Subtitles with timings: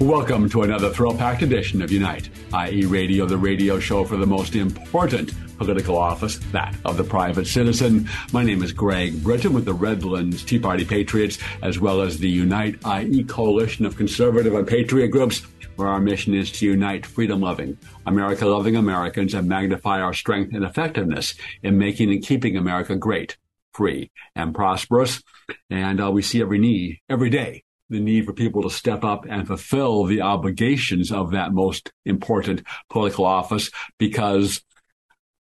[0.00, 4.26] Welcome to another thrill packed edition of Unite, IE, radio, the radio show for the
[4.26, 8.08] most important political office, that of the private citizen.
[8.32, 12.30] My name is Greg Brittain with the Redlands Tea Party Patriots, as well as the
[12.30, 15.40] Unite, IE, coalition of conservative and patriot groups,
[15.76, 20.54] where our mission is to unite freedom loving, America loving Americans and magnify our strength
[20.54, 23.36] and effectiveness in making and keeping America great,
[23.74, 25.22] free, and prosperous.
[25.68, 29.26] And uh, we see every need, every day, the need for people to step up
[29.28, 34.62] and fulfill the obligations of that most important political office because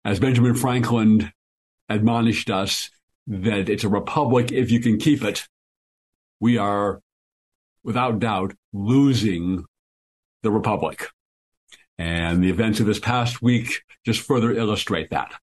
[0.03, 1.31] as Benjamin Franklin
[1.87, 2.89] admonished us
[3.27, 5.47] that it's a republic if you can keep it,
[6.39, 6.99] we are
[7.83, 9.63] without doubt losing
[10.41, 11.07] the republic.
[11.97, 15.33] And the events of this past week just further illustrate that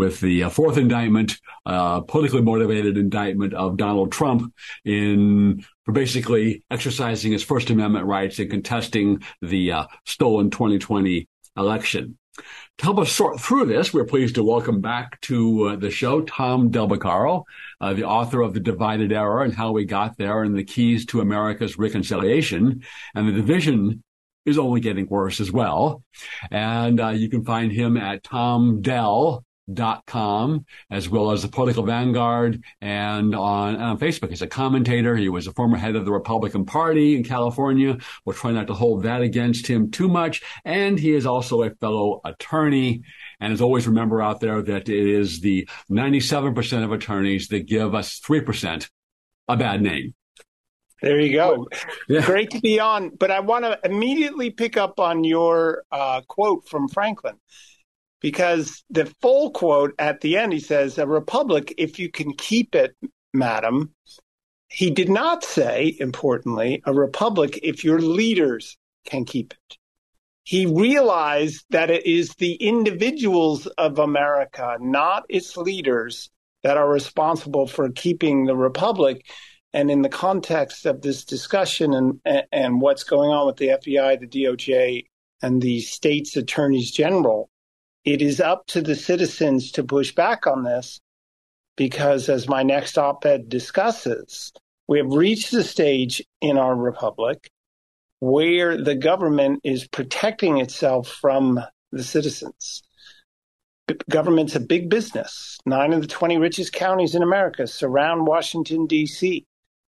[0.00, 4.50] with the uh, fourth indictment, uh, politically motivated indictment of Donald Trump
[4.82, 12.18] in basically exercising his First Amendment rights and contesting the uh, stolen 2020 election.
[12.78, 16.22] To help us sort through this, we're pleased to welcome back to uh, the show
[16.22, 17.44] Tom Del Beccaro,
[17.80, 21.04] uh, the author of The Divided Era and How We Got There and the Keys
[21.06, 22.82] to America's Reconciliation.
[23.14, 24.02] And the division
[24.46, 26.02] is only getting worse as well.
[26.50, 31.48] And uh, you can find him at Tom Dell dot com as well as the
[31.48, 36.04] political vanguard and on, on facebook he's a commentator he was a former head of
[36.04, 40.42] the republican party in california we'll try not to hold that against him too much
[40.64, 43.02] and he is also a fellow attorney
[43.40, 47.94] and as always remember out there that it is the 97% of attorneys that give
[47.94, 48.88] us 3%
[49.48, 50.14] a bad name
[51.02, 51.66] there you go.
[52.08, 52.24] Yeah.
[52.26, 53.10] Great to be on.
[53.10, 57.36] But I want to immediately pick up on your uh, quote from Franklin
[58.20, 62.74] because the full quote at the end, he says, A republic, if you can keep
[62.74, 62.94] it,
[63.32, 63.94] madam.
[64.68, 69.76] He did not say, importantly, a republic if your leaders can keep it.
[70.44, 76.30] He realized that it is the individuals of America, not its leaders,
[76.62, 79.26] that are responsible for keeping the republic.
[79.72, 84.20] And in the context of this discussion and, and what's going on with the FBI,
[84.20, 85.06] the DOJ,
[85.42, 87.48] and the state's attorneys general,
[88.04, 91.00] it is up to the citizens to push back on this
[91.76, 94.52] because, as my next op ed discusses,
[94.88, 97.50] we have reached the stage in our republic
[98.20, 102.82] where the government is protecting itself from the citizens.
[104.08, 105.58] Government's a big business.
[105.66, 109.44] Nine of the 20 richest counties in America surround Washington, D.C.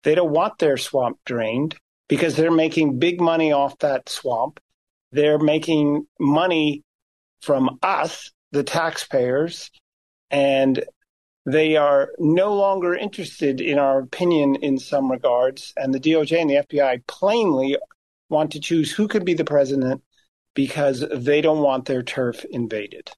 [0.04, 1.76] They don't want their swamp drained
[2.08, 4.60] because they're making big money off that swamp.
[5.12, 6.82] They're making money
[7.40, 9.70] from us, the taxpayers,
[10.30, 10.84] and
[11.46, 15.72] they are no longer interested in our opinion in some regards.
[15.76, 17.76] And the DOJ and the FBI plainly
[18.28, 20.02] want to choose who could be the president
[20.54, 23.10] because they don't want their turf invaded.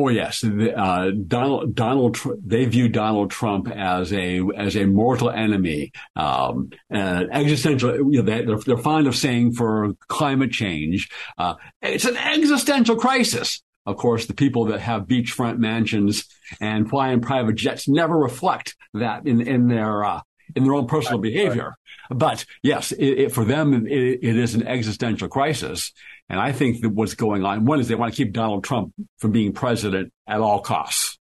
[0.00, 5.90] Oh yes, uh, Donald Donald they view Donald Trump as a as a mortal enemy,
[6.14, 7.96] um, an existential.
[8.12, 13.60] You know, they're, they're fond of saying for climate change, uh, it's an existential crisis.
[13.86, 16.26] Of course, the people that have beachfront mansions
[16.60, 20.20] and fly in private jets never reflect that in in their uh,
[20.54, 21.74] in their own personal behavior.
[22.10, 25.92] But yes, it, it, for them, it, it is an existential crisis.
[26.28, 28.92] And I think that what's going on, one is they want to keep Donald Trump
[29.18, 31.18] from being president at all costs.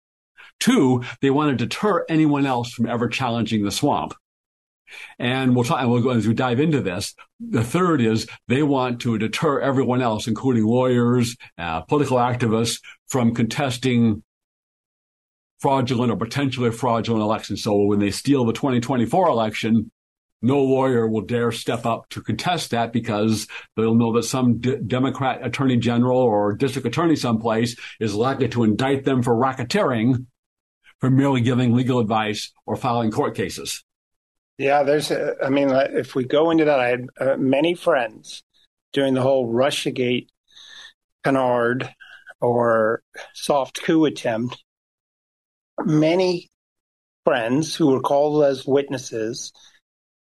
[0.58, 4.14] Two, they want to deter anyone else from ever challenging the swamp.
[5.18, 7.14] And we'll talk, and we'll go as we dive into this.
[7.40, 13.34] The third is they want to deter everyone else, including lawyers, uh, political activists, from
[13.34, 14.22] contesting
[15.60, 17.56] fraudulent or potentially fraudulent election.
[17.56, 19.90] So when they steal the 2024 election,
[20.42, 24.76] no lawyer will dare step up to contest that because they'll know that some D-
[24.86, 30.26] Democrat attorney general or district attorney someplace is likely to indict them for racketeering
[31.00, 33.82] for merely giving legal advice or filing court cases.
[34.58, 37.74] Yeah, there's, uh, I mean, uh, if we go into that, I had uh, many
[37.74, 38.42] friends
[38.92, 40.28] during the whole Russiagate
[41.24, 41.94] canard
[42.40, 43.02] or
[43.34, 44.62] soft coup attempt.
[45.84, 46.50] Many
[47.24, 49.52] friends who were called as witnesses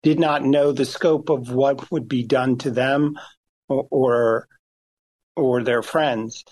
[0.04, 3.16] did not know the scope of what would be done to them
[3.68, 4.48] or, or,
[5.36, 6.44] or their friends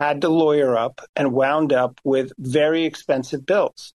[0.00, 3.92] had to lawyer up and wound up with very expensive bills.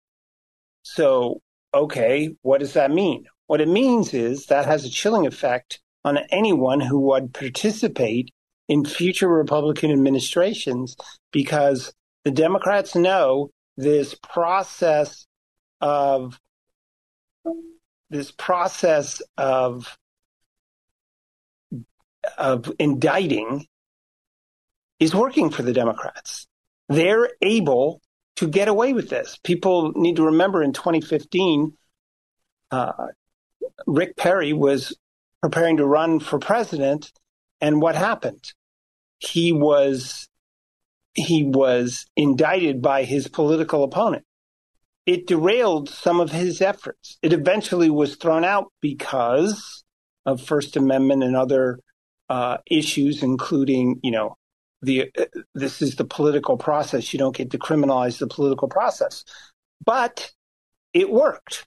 [0.83, 1.41] So,
[1.73, 3.25] okay, what does that mean?
[3.47, 8.31] What it means is that has a chilling effect on anyone who would participate
[8.67, 10.95] in future Republican administrations
[11.31, 15.25] because the Democrats know this process
[15.81, 16.39] of
[18.09, 19.97] this process of
[22.37, 23.67] of indicting
[24.99, 26.47] is working for the Democrats.
[26.89, 28.01] They're able
[28.37, 29.37] to get away with this.
[29.43, 31.73] People need to remember in 2015,
[32.71, 32.91] uh,
[33.85, 34.97] Rick Perry was
[35.41, 37.11] preparing to run for president,
[37.61, 38.53] and what happened?
[39.19, 40.27] He was
[41.15, 44.23] he was indicted by his political opponent.
[45.05, 47.17] It derailed some of his efforts.
[47.21, 49.83] It eventually was thrown out because
[50.25, 51.79] of First Amendment and other
[52.29, 54.35] uh, issues, including, you know,
[54.81, 57.13] the uh, this is the political process.
[57.13, 59.23] You don't get to criminalize the political process,
[59.85, 60.31] but
[60.93, 61.65] it worked.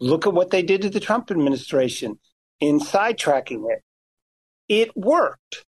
[0.00, 2.18] Look at what they did to the Trump administration
[2.60, 3.82] in sidetracking it.
[4.68, 5.64] It worked.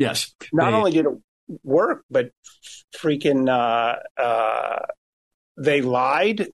[0.00, 0.34] Yes.
[0.50, 1.12] Not they, only did it
[1.62, 2.30] work, but
[2.96, 4.86] freaking uh, uh,
[5.58, 6.48] they lied,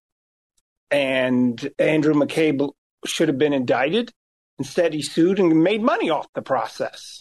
[0.90, 2.72] and Andrew McCabe
[3.06, 4.12] should have been indicted.
[4.58, 7.20] Instead, he sued and made money off the process.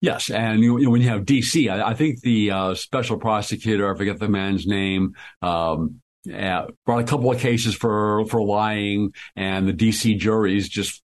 [0.00, 3.92] Yes, and you, know, when you have DC, I, I think the uh, special prosecutor,
[3.92, 6.00] I forget the man's name, um,
[6.32, 11.02] uh, brought a couple of cases for for lying, and the DC juries just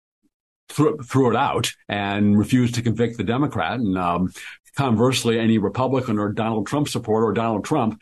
[0.71, 3.79] threw, threw it out and refused to convict the Democrat.
[3.79, 4.31] And um,
[4.75, 8.01] conversely, any Republican or Donald Trump supporter or Donald Trump,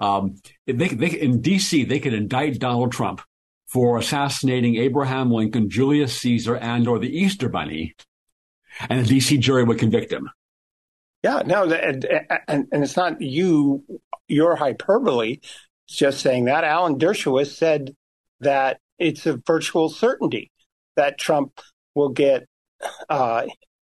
[0.00, 3.22] um, they, they, in D.C., they could indict Donald Trump
[3.66, 7.94] for assassinating Abraham Lincoln, Julius Caesar, and or the Easter Bunny,
[8.90, 9.38] and a D.C.
[9.38, 10.28] jury would convict him.
[11.22, 12.04] Yeah, no, and,
[12.48, 13.84] and, and it's not you,
[14.26, 15.38] your hyperbole.
[15.86, 16.64] It's just saying that.
[16.64, 17.94] Alan Dershowitz said
[18.40, 20.50] that it's a virtual certainty
[20.96, 21.60] that Trump
[21.94, 22.46] will get
[23.08, 23.46] uh,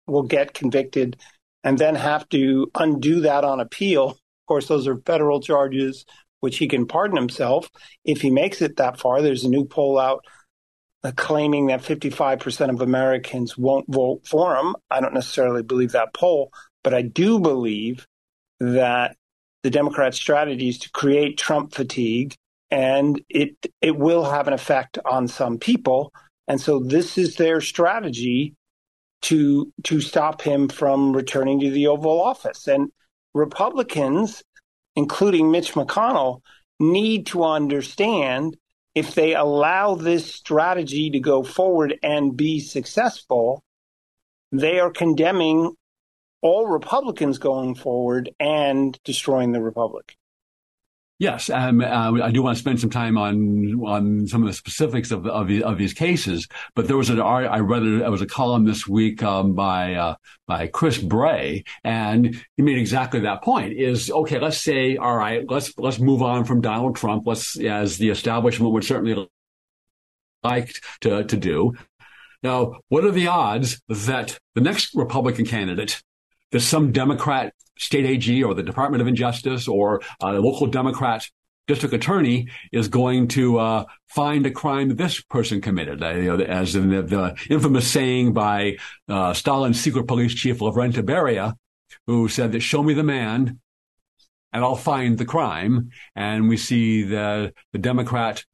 [0.06, 1.16] will get convicted
[1.64, 4.10] and then have to undo that on appeal.
[4.10, 6.04] Of course, those are federal charges,
[6.40, 7.68] which he can pardon himself
[8.04, 9.20] if he makes it that far.
[9.20, 10.24] There's a new poll out
[11.02, 14.76] uh, claiming that 55% of Americans won't vote for him.
[14.90, 16.52] I don't necessarily believe that poll,
[16.84, 18.06] but I do believe
[18.60, 19.16] that
[19.62, 22.34] the Democrat strategy is to create Trump fatigue,
[22.70, 26.12] and it it will have an effect on some people.
[26.48, 28.54] And so this is their strategy
[29.22, 32.68] to to stop him from returning to the Oval Office.
[32.68, 32.90] And
[33.34, 34.42] Republicans,
[34.94, 36.40] including Mitch McConnell,
[36.78, 38.56] need to understand
[38.94, 43.62] if they allow this strategy to go forward and be successful,
[44.52, 45.74] they are condemning
[46.40, 50.16] all Republicans going forward and destroying the Republic.
[51.18, 54.52] Yes, um, uh, I do want to spend some time on on some of the
[54.52, 56.46] specifics of of, of these cases.
[56.74, 58.02] But there was an I read it.
[58.02, 60.16] It was a column this week um, by uh,
[60.46, 63.72] by Chris Bray, and he made exactly that point.
[63.72, 64.38] Is okay.
[64.38, 67.26] Let's say, all right, let's let's move on from Donald Trump.
[67.26, 69.26] Let's, as the establishment would certainly
[70.44, 71.72] like to to do.
[72.42, 76.02] Now, what are the odds that the next Republican candidate
[76.52, 81.26] that some Democrat state AG or the Department of Injustice or a local Democrat
[81.66, 86.44] district attorney is going to uh, find a crime this person committed, uh, you know,
[86.44, 88.76] as in the, the, infamous saying by
[89.08, 91.54] uh, Stalin's secret police chief Lavrentiy Beria,
[92.06, 93.58] who said that "Show me the man,
[94.52, 98.44] and I'll find the crime." And we see the the Democrat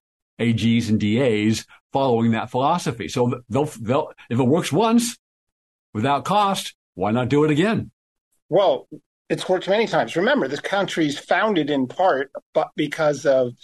[0.41, 3.09] AGs and DAs following that philosophy.
[3.09, 5.19] So they'll they'll if it works once
[5.93, 7.91] without cost, why not do it again?
[8.49, 8.89] Well,
[9.29, 10.17] it's worked many times.
[10.17, 13.55] Remember, this country is founded in part but because of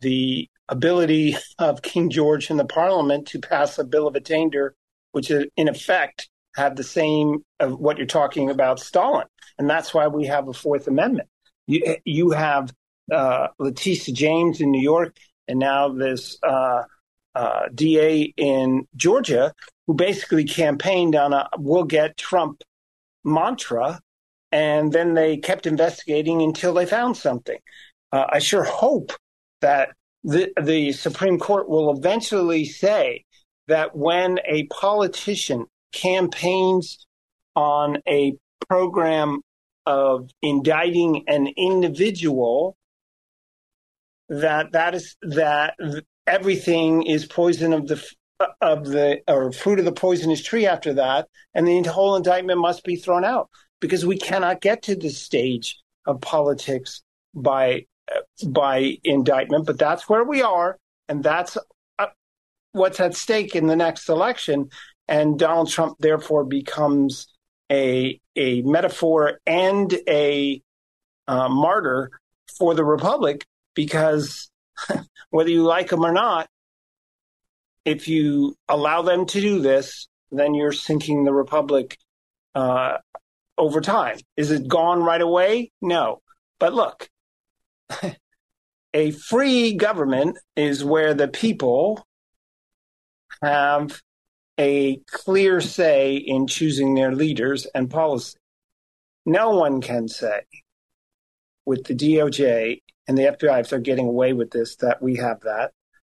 [0.00, 4.74] the ability of King George and the Parliament to pass a Bill of Attainder,
[5.12, 9.26] which in effect had the same of what you're talking about Stalin,
[9.58, 11.28] and that's why we have a Fourth Amendment.
[11.66, 12.72] You you have
[13.12, 15.16] uh, Letitia James in New York,
[15.48, 16.82] and now this uh,
[17.36, 19.52] uh, DA in Georgia
[19.86, 22.62] who basically campaigned on a "We'll get Trump"
[23.24, 24.00] mantra
[24.52, 27.58] and then they kept investigating until they found something.
[28.12, 29.12] Uh, I sure hope
[29.60, 29.90] that
[30.24, 33.24] the, the Supreme Court will eventually say
[33.68, 37.06] that when a politician campaigns
[37.54, 38.34] on a
[38.68, 39.40] program
[39.84, 42.76] of indicting an individual,
[44.28, 45.74] that that is that
[46.26, 48.02] everything is poison of the
[48.60, 52.84] of the or fruit of the poisonous tree after that, and the whole indictment must
[52.84, 53.48] be thrown out
[53.80, 57.02] because we cannot get to the stage of politics
[57.34, 57.86] by
[58.46, 59.66] by indictment.
[59.66, 60.78] But that's where we are,
[61.08, 61.56] and that's
[61.98, 62.06] uh,
[62.72, 64.70] what's at stake in the next election.
[65.08, 67.28] And Donald Trump therefore becomes
[67.70, 70.60] a a metaphor and a
[71.28, 72.10] uh, martyr
[72.58, 74.50] for the republic because
[75.30, 76.48] whether you like them or not,
[77.84, 81.96] if you allow them to do this, then you're sinking the republic
[82.54, 82.98] uh,
[83.56, 84.18] over time.
[84.36, 85.70] Is it gone right away?
[85.80, 86.20] No.
[86.58, 87.08] But look,
[88.94, 92.04] a free government is where the people
[93.42, 94.00] have
[94.58, 98.38] a clear say in choosing their leaders and policy.
[99.24, 100.42] No one can say
[101.66, 105.40] with the DOJ and the FBI, if they're getting away with this, that we have
[105.40, 105.72] that,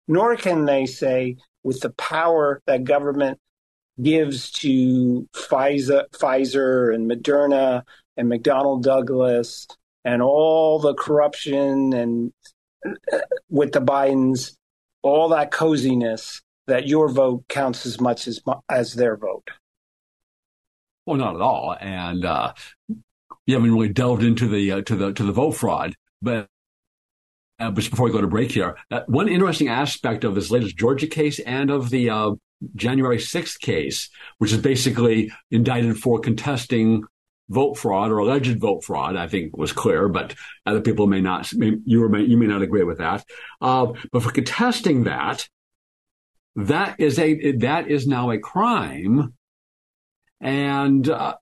[0.08, 3.40] nor can they say with the power that government
[4.02, 7.82] gives to Pfizer, Pfizer and Moderna
[8.16, 9.68] and McDonnell Douglas
[10.06, 12.32] and all the corruption and
[12.86, 13.18] uh,
[13.50, 14.56] with the Bidens,
[15.02, 19.50] all that coziness that your vote counts as much as as their vote.
[21.06, 22.54] Well, not at all, and uh,
[23.48, 26.48] you haven't really delved into the uh, to the to the vote fraud, but
[27.60, 30.78] uh, just before we go to break here, uh, one interesting aspect of this latest
[30.78, 32.32] Georgia case and of the uh,
[32.76, 37.04] January 6th case, which is basically indicted for contesting
[37.50, 40.36] vote fraud or alleged vote fraud, I think was clear, but
[40.66, 43.24] other people may not, may, you, may, you may not agree with that.
[43.62, 45.48] Uh, but for contesting that,
[46.58, 49.34] that is a, that is now a crime.
[50.42, 51.36] And, uh,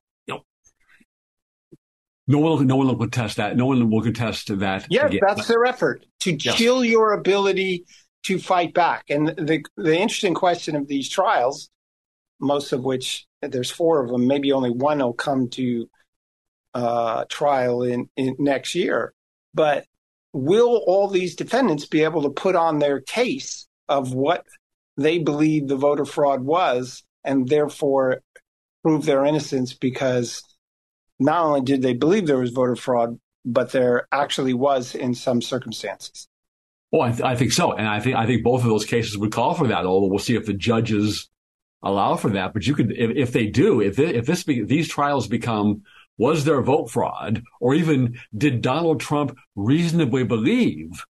[2.26, 3.56] no one, no one will contest that.
[3.56, 4.86] No one will contest that.
[4.90, 5.20] Yeah, again.
[5.26, 6.56] that's their effort to yes.
[6.56, 7.84] chill your ability
[8.24, 9.04] to fight back.
[9.08, 11.70] And the the interesting question of these trials,
[12.40, 15.88] most of which there's four of them, maybe only one will come to
[16.74, 19.14] uh, trial in, in next year.
[19.54, 19.86] But
[20.32, 24.44] will all these defendants be able to put on their case of what
[24.96, 28.22] they believe the voter fraud was, and therefore
[28.82, 30.42] prove their innocence because
[31.18, 35.40] not only did they believe there was voter fraud, but there actually was in some
[35.40, 36.28] circumstances.
[36.92, 39.18] Well, I, th- I, think so, and I think I think both of those cases
[39.18, 39.86] would call for that.
[39.86, 41.28] Although we'll see if the judges
[41.82, 42.52] allow for that.
[42.52, 45.82] But you could, if, if they do, if if this be, these trials become
[46.18, 51.04] was there vote fraud, or even did Donald Trump reasonably believe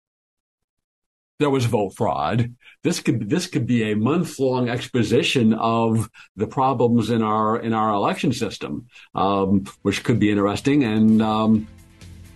[1.38, 2.54] there was vote fraud.
[2.82, 7.72] This could this could be a month long exposition of the problems in our in
[7.72, 11.22] our election system, um, which could be interesting and.
[11.22, 11.68] Um,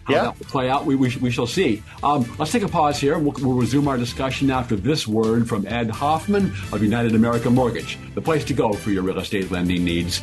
[0.05, 0.23] how yeah.
[0.23, 1.83] that will play out, we, we, we shall see.
[2.03, 3.19] Um, let's take a pause here.
[3.19, 7.99] We'll, we'll resume our discussion after this word from Ed Hoffman of United American Mortgage,
[8.15, 10.23] the place to go for your real estate lending needs.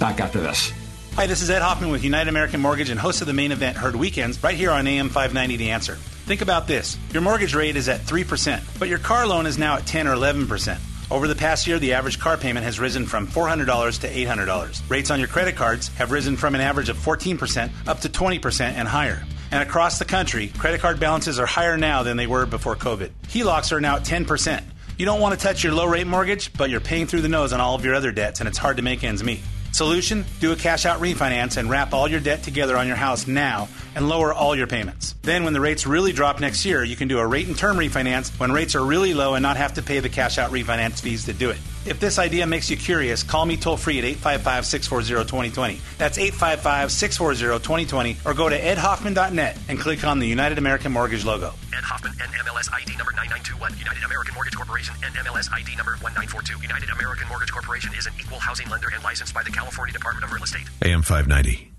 [0.00, 0.72] Back after this.
[1.16, 3.76] Hi, this is Ed Hoffman with United American Mortgage and host of the main event
[3.76, 5.98] Heard Weekends right here on AM 590 The Answer.
[6.26, 9.76] Think about this your mortgage rate is at 3%, but your car loan is now
[9.76, 10.76] at 10 or 11%.
[11.08, 14.90] Over the past year, the average car payment has risen from $400 to $800.
[14.90, 18.60] Rates on your credit cards have risen from an average of 14% up to 20%
[18.60, 19.22] and higher.
[19.52, 23.10] And across the country, credit card balances are higher now than they were before COVID.
[23.28, 24.64] HELOCs are now at 10%.
[24.98, 27.52] You don't want to touch your low rate mortgage, but you're paying through the nose
[27.52, 29.42] on all of your other debts, and it's hard to make ends meet.
[29.76, 30.24] Solution?
[30.40, 33.68] Do a cash out refinance and wrap all your debt together on your house now
[33.94, 35.14] and lower all your payments.
[35.20, 37.76] Then, when the rates really drop next year, you can do a rate and term
[37.76, 41.02] refinance when rates are really low and not have to pay the cash out refinance
[41.02, 41.58] fees to do it.
[41.86, 45.80] If this idea makes you curious, call me toll free at 855 640 2020.
[45.98, 51.24] That's 855 640 2020 or go to edhoffman.net and click on the United American Mortgage
[51.24, 51.54] logo.
[51.72, 53.78] Ed Hoffman, NMLS ID number 9921.
[53.78, 56.60] United American Mortgage Corporation, NMLS ID number 1942.
[56.60, 60.24] United American Mortgage Corporation is an equal housing lender and licensed by the California Department
[60.24, 60.66] of Real Estate.
[60.82, 61.70] AM 590.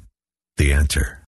[0.56, 1.27] The answer.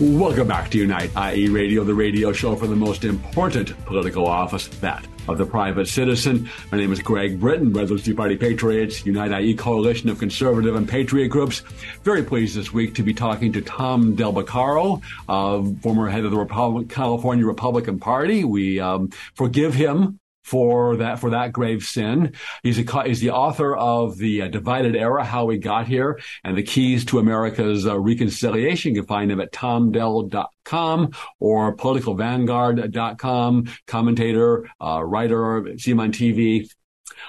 [0.00, 4.68] Welcome back to Unite IE Radio, the radio show for the most important political office,
[4.78, 6.48] that of the private citizen.
[6.70, 11.30] My name is Greg Brittain, Tea Party Patriots, Unite IE coalition of conservative and patriot
[11.30, 11.64] groups.
[12.04, 16.30] Very pleased this week to be talking to Tom Del Beccaro, uh, former head of
[16.30, 18.44] the Republic, California Republican Party.
[18.44, 22.32] We um, forgive him for that for that grave sin.
[22.62, 26.56] He's a he's the author of the uh, Divided Era: How We Got Here and
[26.56, 28.94] the Keys to America's uh, Reconciliation.
[28.94, 33.68] You can find him at tomdell.com or politicalvanguard.com.
[33.86, 36.70] Commentator, uh, writer, see him on TV.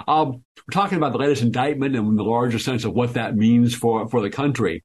[0.08, 3.76] Um, we're talking about the latest indictment and the larger sense of what that means
[3.76, 4.84] for for the country.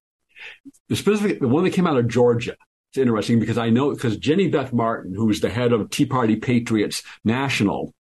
[0.89, 2.57] The specific the one that came out of Georgia
[2.95, 6.37] it's interesting because I know because Jenny Beth Martin, who's the head of Tea Party
[6.37, 7.93] Patriots National,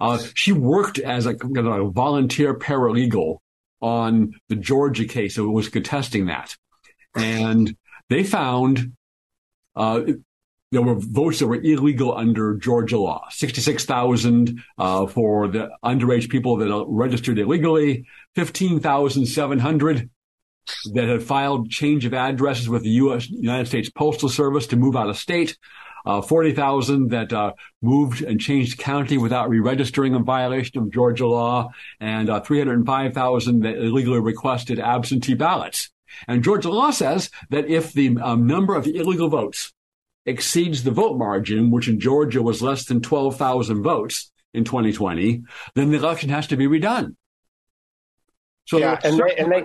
[0.00, 3.38] uh, she worked as a, a, volunteer paralegal
[3.80, 5.34] on the Georgia case.
[5.34, 6.56] So it was contesting that,
[7.14, 7.76] and
[8.08, 8.92] they found
[9.76, 10.02] uh,
[10.72, 13.26] there were votes that were illegal under Georgia law.
[13.30, 18.06] Sixty-six thousand uh, for the underage people that registered illegally.
[18.34, 20.10] Fifteen thousand seven hundred
[20.94, 23.28] that had filed change of addresses with the U.S.
[23.28, 25.56] United States Postal Service to move out of state.
[26.04, 31.70] Uh, 40,000 that uh, moved and changed county without re-registering in violation of Georgia law,
[31.98, 35.90] and uh, 305,000 that illegally requested absentee ballots.
[36.28, 39.72] And Georgia law says that if the um, number of illegal votes
[40.26, 45.42] exceeds the vote margin, which in Georgia was less than 12,000 votes in 2020,
[45.74, 47.16] then the election has to be redone.
[48.66, 49.64] So yeah, and they, and they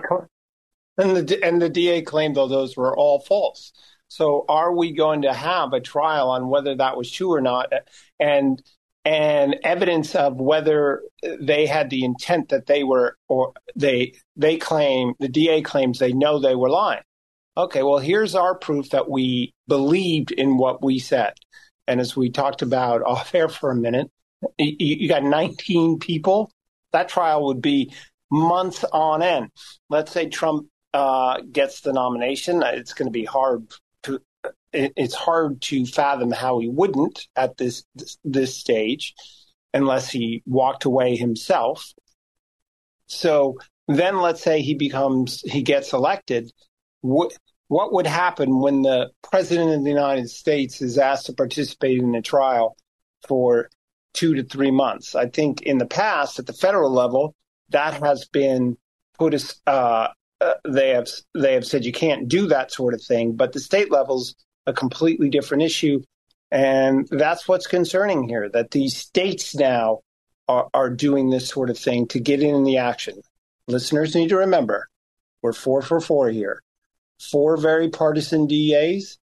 [0.98, 3.72] and the and the DA claimed though those were all false.
[4.10, 7.72] So are we going to have a trial on whether that was true or not,
[8.18, 8.60] and
[9.04, 11.02] and evidence of whether
[11.40, 16.12] they had the intent that they were or they they claim the DA claims they
[16.12, 17.02] know they were lying.
[17.56, 21.34] Okay, well here's our proof that we believed in what we said.
[21.86, 24.10] And as we talked about off air for a minute,
[24.58, 26.50] you, you got 19 people.
[26.92, 27.94] That trial would be
[28.28, 29.50] months on end.
[29.88, 32.62] Let's say Trump uh, gets the nomination.
[32.64, 33.68] It's going to be hard
[34.72, 34.90] to.
[34.96, 37.84] It's hard to fathom how he wouldn't at this
[38.24, 39.14] this stage,
[39.72, 41.92] unless he walked away himself.
[43.06, 43.58] So
[43.88, 46.50] then, let's say he becomes he gets elected.
[47.00, 47.32] What
[47.68, 52.14] what would happen when the president of the United States is asked to participate in
[52.14, 52.76] a trial
[53.28, 53.68] for
[54.12, 55.14] two to three months?
[55.14, 57.34] I think in the past, at the federal level,
[57.70, 58.76] that has been
[59.18, 60.08] put as uh,
[60.40, 63.36] uh, they have they have said you can't do that sort of thing.
[63.36, 64.34] But the state level's
[64.70, 66.00] a completely different issue,
[66.50, 68.48] and that's what's concerning here.
[68.48, 70.00] That these states now
[70.48, 73.20] are, are doing this sort of thing to get in the action.
[73.68, 74.88] Listeners need to remember,
[75.42, 76.62] we're four for four here.
[77.30, 79.18] Four very partisan DAs,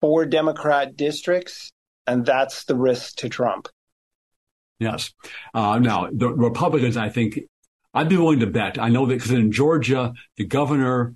[0.00, 1.72] four Democrat districts,
[2.06, 3.68] and that's the risk to Trump.
[4.78, 5.12] Yes.
[5.54, 7.40] Uh, now, the Republicans, I think,
[7.92, 8.78] I'd be willing to bet.
[8.78, 11.14] I know that because in Georgia, the governor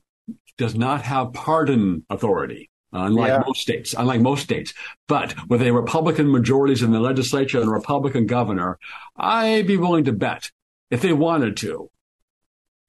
[0.56, 2.70] does not have pardon authority.
[2.94, 3.42] Uh, unlike yeah.
[3.44, 4.72] most states, unlike most states,
[5.08, 8.78] but with a Republican majorities in the legislature and a Republican governor,
[9.16, 10.50] I'd be willing to bet
[10.90, 11.90] if they wanted to,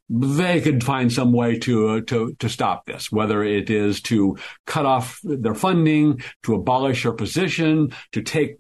[0.08, 4.38] they could find some way to uh, to to stop this, whether it is to
[4.68, 8.58] cut off their funding, to abolish their position, to take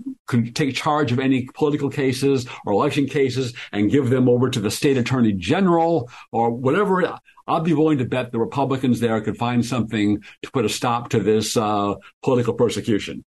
[0.56, 4.72] take charge of any political cases or election cases and give them over to the
[4.72, 7.20] state attorney general or whatever.
[7.48, 11.10] I'd be willing to bet the Republicans there could find something to put a stop
[11.10, 13.24] to this uh, political persecution.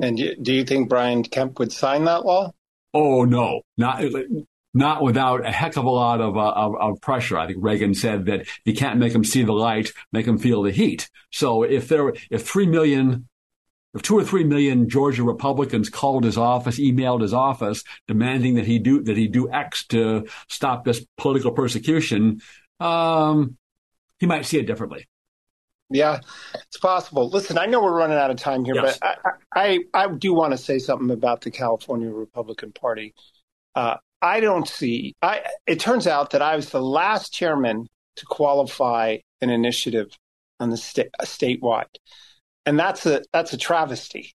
[0.00, 2.52] And do you think Brian Kemp would sign that law?
[2.94, 4.02] Oh no, not
[4.74, 7.38] not without a heck of a lot of, uh, of, of, pressure.
[7.38, 10.62] I think Reagan said that you can't make them see the light, make them feel
[10.62, 11.10] the heat.
[11.30, 13.28] So if there, if three million,
[13.94, 18.66] if two or three million Georgia Republicans called his office, emailed his office, demanding that
[18.66, 22.40] he do that he do X to stop this political persecution,
[22.82, 23.56] um,
[24.18, 25.06] he might see it differently.
[25.90, 26.20] Yeah,
[26.54, 27.28] it's possible.
[27.28, 28.98] Listen, I know we're running out of time here, yes.
[28.98, 29.18] but
[29.52, 33.14] I, I, I do want to say something about the California Republican Party.
[33.74, 35.14] Uh, I don't see.
[35.20, 40.16] I, it turns out that I was the last chairman to qualify an initiative
[40.60, 41.86] on the sta- statewide,
[42.64, 44.32] and that's a that's a travesty.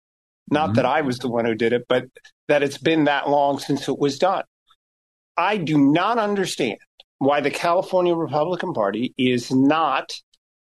[0.49, 0.75] Not mm-hmm.
[0.75, 2.05] that I was the one who did it, but
[2.47, 4.43] that it's been that long since it was done.
[5.37, 6.77] I do not understand
[7.25, 10.13] why the California Republican Party is not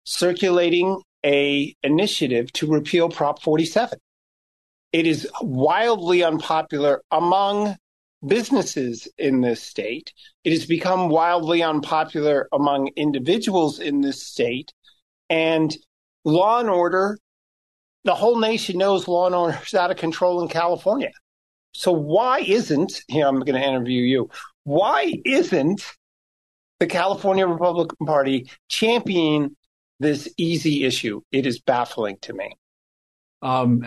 [0.04, 3.98] circulating a initiative to repeal Prop 47.
[4.92, 7.76] It is wildly unpopular among
[8.24, 10.12] businesses in this state.
[10.44, 14.72] It has become wildly unpopular among individuals in this state.
[15.28, 15.76] And
[16.24, 17.18] law and order,
[18.04, 21.10] the whole nation knows law and order is out of control in California.
[21.72, 24.30] So why isn't, here I'm going to interview you,
[24.62, 25.95] why isn't
[26.78, 29.56] the California Republican Party championing
[30.00, 31.20] this easy issue?
[31.32, 32.56] It is baffling to me.
[33.42, 33.86] Um,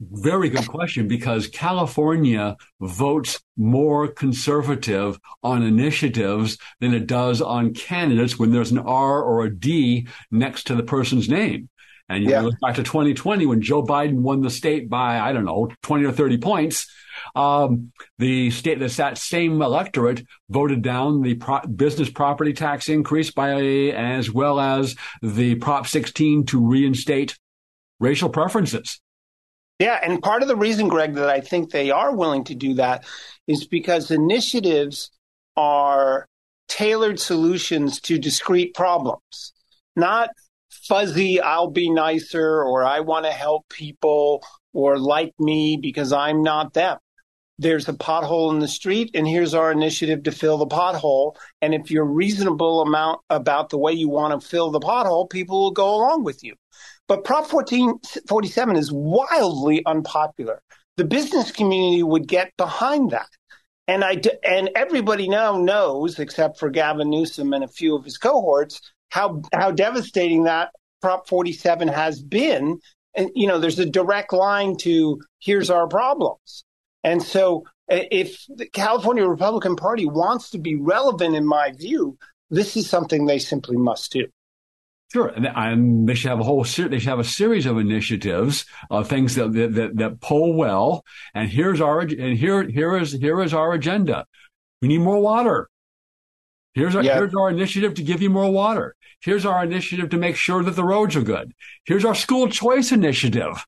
[0.00, 8.38] very good question because California votes more conservative on initiatives than it does on candidates
[8.38, 11.70] when there's an R or a D next to the person's name.
[12.08, 12.40] And you yeah.
[12.42, 16.04] look back to 2020 when Joe Biden won the state by, I don't know, 20
[16.04, 16.86] or 30 points.
[17.34, 23.60] Um, the state, that same electorate voted down the pro- business property tax increase by,
[23.90, 27.36] as well as the Prop 16 to reinstate
[27.98, 29.00] racial preferences.
[29.78, 32.74] Yeah, and part of the reason, Greg, that I think they are willing to do
[32.74, 33.04] that
[33.46, 35.10] is because initiatives
[35.56, 36.26] are
[36.68, 39.52] tailored solutions to discrete problems,
[39.94, 40.30] not
[40.86, 46.42] fuzzy, I'll be nicer, or I want to help people, or like me because I'm
[46.42, 46.98] not them.
[47.58, 51.36] There's a pothole in the street, and here's our initiative to fill the pothole.
[51.62, 55.62] And if you're reasonable amount about the way you want to fill the pothole, people
[55.62, 56.54] will go along with you.
[57.08, 60.60] But Prop 1447 is wildly unpopular.
[60.96, 63.28] The business community would get behind that.
[63.88, 68.18] And I and everybody now knows, except for Gavin Newsom and a few of his
[68.18, 72.80] cohorts, how how devastating that Prop 47 has been.
[73.14, 76.64] And you know, there's a direct line to here's our problems.
[77.04, 82.18] And so, if the California Republican Party wants to be relevant, in my view,
[82.50, 84.26] this is something they simply must do.
[85.12, 88.66] Sure, and, they should have a whole ser- they should have a series of initiatives,
[88.90, 91.04] uh, things that, that that poll well.
[91.32, 94.26] And here's our and here here is here is our agenda.
[94.82, 95.68] We need more water.
[96.76, 97.14] Here's our yeah.
[97.14, 98.94] here's our initiative to give you more water.
[99.20, 101.54] Here's our initiative to make sure that the roads are good.
[101.86, 103.64] Here's our school choice initiative.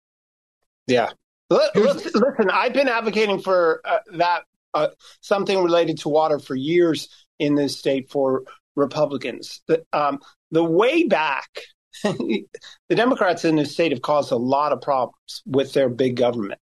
[0.86, 1.08] Yeah.
[1.48, 4.42] Listen, I've been advocating for uh, that
[4.74, 4.88] uh,
[5.22, 8.44] something related to water for years in this state for
[8.76, 9.62] Republicans.
[9.68, 11.48] The, um, the way back,
[12.02, 12.46] the
[12.90, 16.60] Democrats in this state have caused a lot of problems with their big government.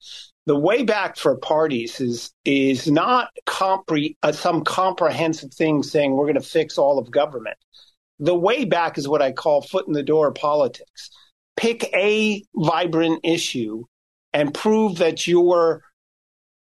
[0.45, 6.25] The way back for parties is is not compre- uh, some comprehensive thing saying we're
[6.25, 7.57] going to fix all of government.
[8.19, 11.09] The way back is what I call foot in the door politics.
[11.55, 13.83] Pick a vibrant issue
[14.33, 15.83] and prove that you're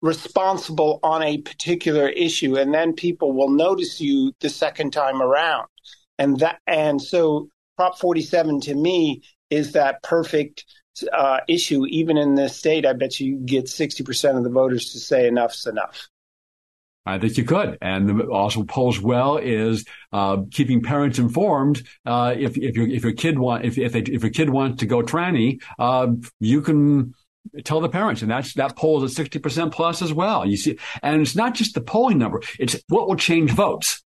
[0.02, 5.68] responsible on a particular issue, and then people will notice you the second time around
[6.18, 10.66] and that and so Prop 47 to me is that perfect
[11.12, 11.86] uh, issue.
[11.88, 15.66] Even in this state, I bet you get 60% of the voters to say enough's
[15.66, 16.10] enough.
[17.08, 21.84] I think you could, and the, also polls well is uh, keeping parents informed.
[22.06, 24.82] Uh, if if your if your kid want if if, they, if your kid wants
[24.82, 26.08] to go tranny, uh,
[26.42, 27.14] you can
[27.64, 30.46] tell the parents, and that's that poll is at sixty percent plus as well.
[30.46, 34.04] You see, and it's not just the polling number; it's what will change votes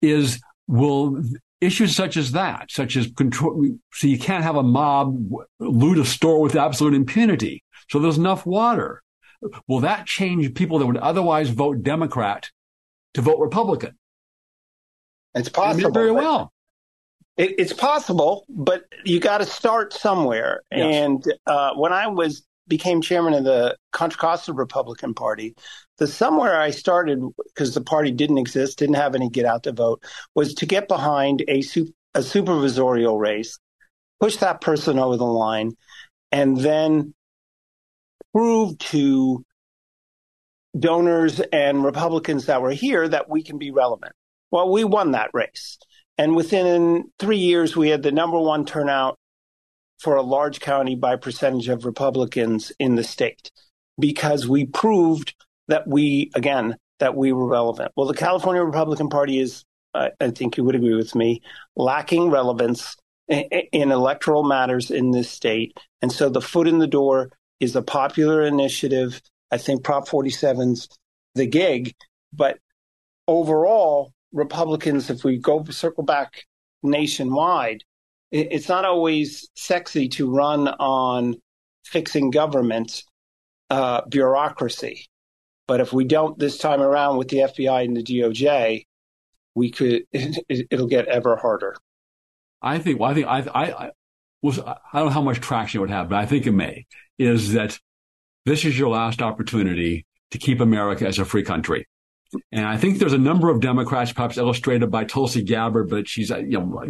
[0.00, 1.22] is will
[1.62, 3.78] issues such as that, such as control.
[3.92, 5.16] So you can't have a mob
[5.60, 7.62] loot a store with absolute impunity.
[7.88, 9.02] So there's enough water.
[9.68, 12.50] Will that change people that would otherwise vote Democrat
[13.14, 13.96] to vote Republican?
[15.34, 15.90] It's possible.
[15.90, 16.52] Very well.
[17.36, 20.62] It, it's possible, but you got to start somewhere.
[20.70, 20.94] Yes.
[20.94, 25.54] And uh, when I was became chairman of the Contra Costa Republican Party,
[25.98, 29.72] the somewhere I started because the party didn't exist, didn't have any get out to
[29.72, 30.02] vote,
[30.34, 31.58] was to get behind a,
[32.14, 33.58] a supervisorial race,
[34.20, 35.72] push that person over the line,
[36.30, 37.14] and then
[38.32, 39.44] prove to
[40.78, 44.12] donors and Republicans that were here that we can be relevant.
[44.50, 45.78] Well, we won that race.
[46.18, 49.18] And within three years, we had the number one turnout
[50.02, 53.52] for a large county by percentage of Republicans in the state
[54.00, 55.32] because we proved
[55.68, 57.92] that we, again, that we were relevant.
[57.96, 61.40] Well, the California Republican Party is, uh, I think you would agree with me,
[61.76, 62.96] lacking relevance
[63.28, 65.78] in, electoral matters in this state.
[66.00, 69.22] And so the foot in the door is a popular initiative.
[69.52, 70.88] I think Prop 47's
[71.36, 71.94] the gig.
[72.32, 72.58] But
[73.28, 76.44] overall, Republicans, if we go circle back
[76.82, 77.84] nationwide,
[78.32, 81.36] it's not always sexy to run on
[81.84, 83.04] fixing government
[83.70, 85.06] uh, bureaucracy.
[85.68, 88.86] But if we don't this time around with the FBI and the DOJ,
[89.54, 91.76] we could it, will get ever harder.
[92.60, 92.98] I think.
[92.98, 93.90] Well, I think I I I,
[94.40, 96.86] was, I don't know how much traction it would have, but I think it may.
[97.18, 97.78] Is that
[98.46, 101.86] this is your last opportunity to keep America as a free country.
[102.50, 106.30] And I think there's a number of Democrats, perhaps illustrated by Tulsi Gabbard, but she's,
[106.30, 106.84] uh, you know,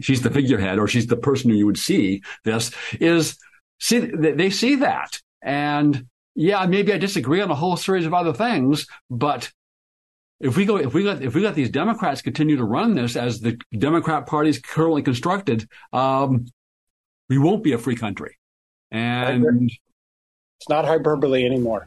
[0.00, 3.38] she's the figurehead or she's the person who you would see this is
[3.78, 5.20] see, they see that.
[5.42, 9.50] And yeah, maybe I disagree on a whole series of other things, but
[10.40, 13.16] if we go, if we let, if we let these Democrats continue to run this
[13.16, 16.46] as the Democrat Party is currently constructed, um,
[17.28, 18.36] we won't be a free country.
[18.90, 19.70] And
[20.60, 21.86] it's not hyperbole anymore.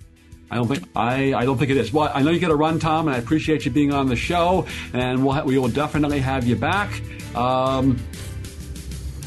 [0.52, 1.92] I don't think I, I don't think it is.
[1.92, 4.16] Well, I know you get a run, Tom, and I appreciate you being on the
[4.16, 4.68] show.
[4.94, 7.02] And we'll ha- we will definitely have you back.
[7.36, 7.98] Um,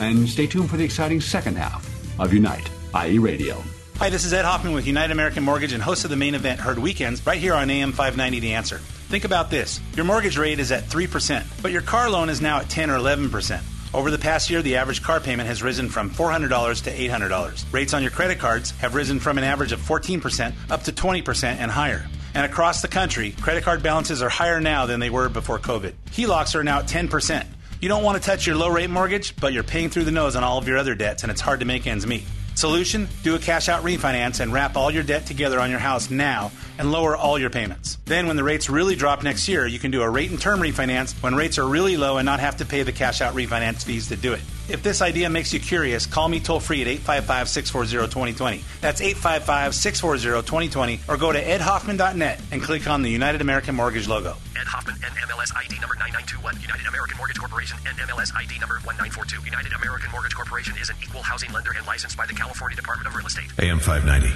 [0.00, 1.84] and stay tuned for the exciting second half
[2.20, 2.70] of Unite,
[3.04, 3.62] IE Radio.
[3.96, 6.60] Hi, this is Ed Hoffman with United American Mortgage and host of the main event
[6.60, 8.78] Heard Weekends right here on AM 590 The Answer.
[8.78, 12.58] Think about this your mortgage rate is at 3%, but your car loan is now
[12.58, 13.60] at 10 or 11%.
[13.94, 17.72] Over the past year, the average car payment has risen from $400 to $800.
[17.72, 21.44] Rates on your credit cards have risen from an average of 14% up to 20%
[21.44, 22.06] and higher.
[22.34, 25.94] And across the country, credit card balances are higher now than they were before COVID.
[26.10, 27.46] HELOCs are now at 10%.
[27.80, 30.36] You don't want to touch your low rate mortgage, but you're paying through the nose
[30.36, 32.24] on all of your other debts, and it's hard to make ends meet.
[32.56, 33.08] Solution?
[33.22, 36.50] Do a cash out refinance and wrap all your debt together on your house now
[36.78, 37.98] and lower all your payments.
[38.04, 40.60] Then, when the rates really drop next year, you can do a rate and term
[40.60, 43.84] refinance when rates are really low and not have to pay the cash out refinance
[43.84, 44.40] fees to do it.
[44.68, 48.64] If this idea makes you curious, call me toll free at 855 640 2020.
[48.80, 54.08] That's 855 640 2020, or go to edhoffman.net and click on the United American Mortgage
[54.08, 54.36] logo.
[54.58, 56.60] Ed Hoffman, NMLS ID number 9921.
[56.60, 59.44] United American Mortgage Corporation, NMLS ID number 1942.
[59.44, 63.08] United American Mortgage Corporation is an equal housing lender and licensed by the California Department
[63.08, 63.48] of Real Estate.
[63.58, 64.34] AM 590.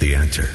[0.00, 0.48] The answer.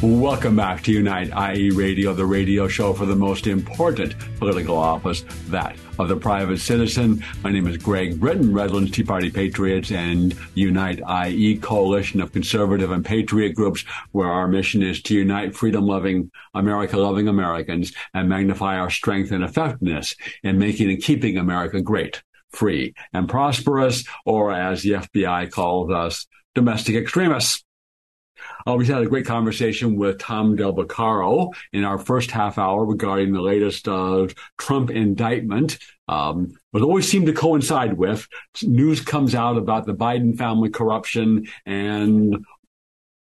[0.00, 5.24] Welcome back to Unite IE Radio, the radio show for the most important political office,
[5.48, 7.24] that of the private citizen.
[7.42, 12.92] My name is Greg Brittain, Redlands Tea Party Patriots and Unite IE coalition of conservative
[12.92, 18.90] and patriot groups, where our mission is to unite freedom-loving, America-loving Americans and magnify our
[18.90, 24.92] strength and effectiveness in making and keeping America great, free, and prosperous, or as the
[24.92, 27.64] FBI calls us, domestic extremists.
[28.66, 32.84] Uh, we had a great conversation with Tom Del Beccaro in our first half hour
[32.84, 34.26] regarding the latest uh,
[34.58, 35.78] Trump indictment.
[36.08, 38.26] Um, always seemed to coincide with
[38.62, 42.44] news comes out about the Biden family corruption and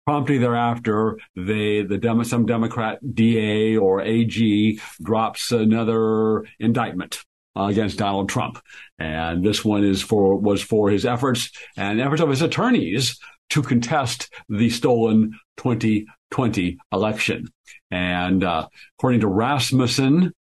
[0.09, 7.23] promptly thereafter, they the some Democrat DA or AG drops another indictment
[7.55, 8.59] uh, against Donald Trump,
[8.97, 13.61] and this one is for was for his efforts and efforts of his attorneys to
[13.61, 17.47] contest the stolen 2020 election.
[17.91, 20.33] And uh, according to Rasmussen,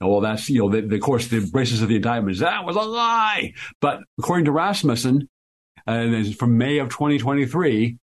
[0.00, 2.64] well, that's, you know, the, the, of course, the basis of the indictment is that
[2.64, 3.54] was a lie.
[3.80, 5.28] But according to Rasmussen,
[5.86, 7.96] uh, from May of 2023,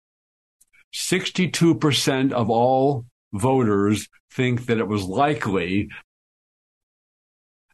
[0.94, 5.90] 62% of all voters think that it was likely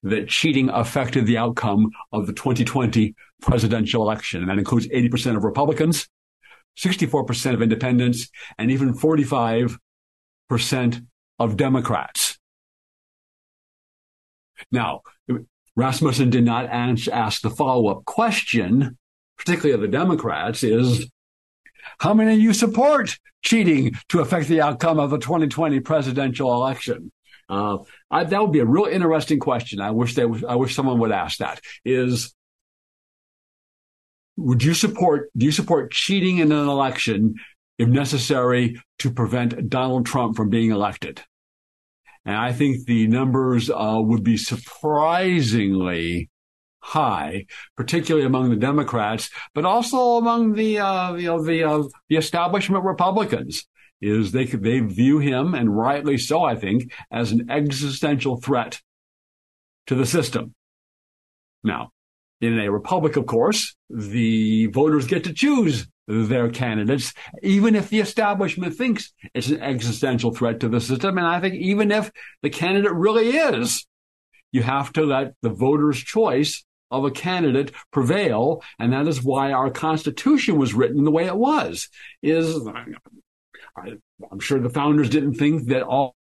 [0.03, 4.41] that cheating affected the outcome of the 2020 presidential election.
[4.41, 6.08] And that includes 80% of Republicans,
[6.78, 9.78] 64% of independents, and even 45%
[11.40, 12.38] of Democrats.
[14.72, 15.02] Now,
[15.76, 18.98] Rasmussen did not ask the follow up question,
[19.38, 21.10] particularly of the Democrats, is
[22.00, 27.12] how many of you support cheating to affect the outcome of the 2020 presidential election?
[27.50, 27.78] Uh,
[28.12, 29.80] I, that would be a real interesting question.
[29.80, 31.62] I wish they, I wish someone would ask that.
[31.86, 32.34] Is
[34.38, 37.36] would you support, do you support cheating in an election
[37.78, 41.21] if necessary to prevent Donald Trump from being elected?
[42.26, 46.30] And I think the numbers uh, would be surprisingly
[46.80, 47.45] high,
[47.76, 52.84] particularly among the Democrats, but also among the uh, you know the uh, the establishment
[52.84, 53.65] Republicans.
[54.00, 58.80] Is they they view him and rightly so, I think, as an existential threat
[59.88, 60.54] to the system.
[61.63, 61.89] Now,
[62.41, 68.00] in a republic, of course, the voters get to choose their candidates, even if the
[68.00, 71.17] establishment thinks it's an existential threat to the system.
[71.17, 73.86] And I think even if the candidate really is,
[74.52, 78.63] you have to let the voters' choice of a candidate prevail.
[78.80, 81.89] And that is why our Constitution was written the way it was.
[82.23, 82.65] Is
[83.76, 86.15] I'm sure the founders didn't think that all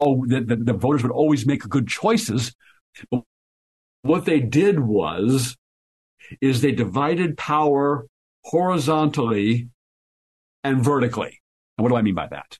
[0.00, 2.54] oh, that the, the voters would always make good choices.
[3.10, 3.22] But
[4.02, 5.56] what they did was,
[6.40, 8.06] is they divided power
[8.44, 9.68] horizontally
[10.64, 11.40] and vertically.
[11.76, 12.58] And what do I mean by that?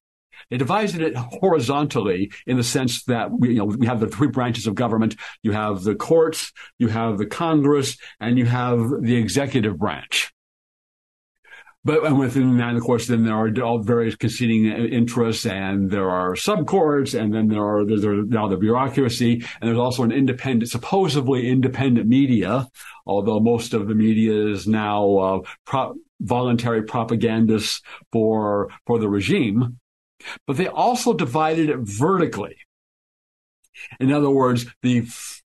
[0.48, 4.29] They divided it horizontally in the sense that we, you know, we have the three
[4.29, 5.16] branches of government.
[5.42, 10.33] You have the courts, you have the Congress, and you have the executive branch.
[11.83, 16.11] But and within that, of course, then there are all various conceding interests, and there
[16.11, 20.71] are subcourts, and then there are there's now the bureaucracy, and there's also an independent,
[20.71, 22.69] supposedly independent media,
[23.07, 27.81] although most of the media is now uh, pro- voluntary propagandists
[28.12, 29.79] for for the regime.
[30.47, 32.57] But they also divided it vertically.
[33.99, 35.07] In other words, the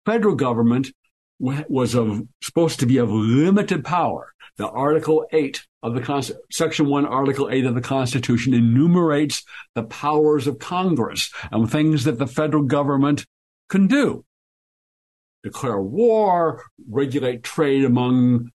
[0.06, 0.92] federal government
[1.40, 4.32] was of supposed to be of limited power.
[4.56, 9.42] The Article 8 of the Section 1, Article 8 of the Constitution enumerates
[9.74, 13.26] the powers of Congress and things that the federal government
[13.68, 14.24] can do.
[15.42, 18.50] Declare war, regulate trade among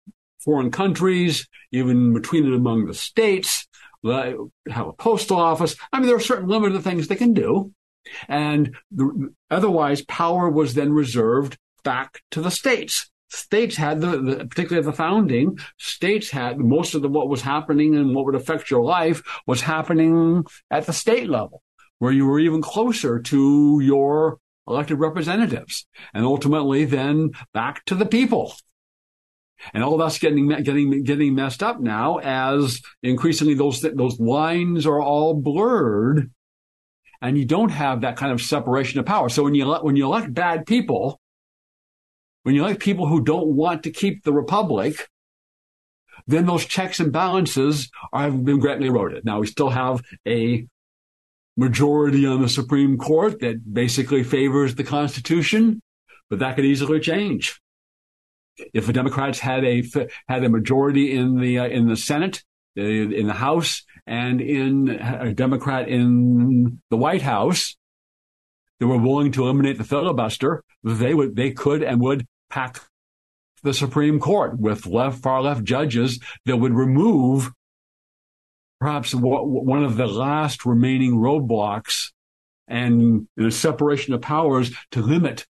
[0.43, 3.67] foreign countries, even between and among the states,
[4.03, 4.33] uh,
[4.69, 5.75] have a postal office.
[5.93, 7.71] I mean, there are certain limited things they can do.
[8.27, 13.09] And the, otherwise, power was then reserved back to the states.
[13.34, 17.96] States had the, the, particularly the founding, states had most of the, what was happening
[17.96, 21.63] and what would affect your life was happening at the state level,
[21.98, 28.06] where you were even closer to your elected representatives and ultimately then back to the
[28.06, 28.54] people.
[29.74, 34.86] And all of that's getting, getting, getting messed up now as increasingly those, those lines
[34.86, 36.30] are all blurred
[37.19, 39.28] and you don't have that kind of separation of power.
[39.28, 41.19] So when you, let when you elect bad people,
[42.43, 45.10] when you elect people who don't want to keep the republic,
[46.27, 49.25] then those checks and balances have been greatly eroded.
[49.25, 50.67] Now we still have a
[51.58, 55.82] majority on the Supreme Court that basically favors the Constitution,
[56.29, 57.60] but that could easily change.
[58.73, 59.84] If the Democrats had a
[60.27, 62.43] had a majority in the uh, in the Senate,
[62.77, 67.75] uh, in the House, and in a Democrat in the White House,
[68.79, 72.82] they were willing to eliminate the filibuster, they would they could and would pack
[73.63, 77.52] the Supreme Court with left far left judges that would remove
[78.80, 82.12] perhaps one of the last remaining roadblocks
[82.68, 85.48] and the separation of powers to limit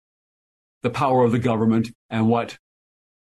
[0.83, 2.57] the power of the government and what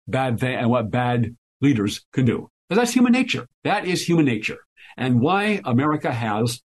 [0.07, 2.47] bad th- and what bad leaders can do.
[2.69, 3.45] Because that's human nature.
[3.65, 4.59] That is human nature.
[4.95, 6.61] And why America has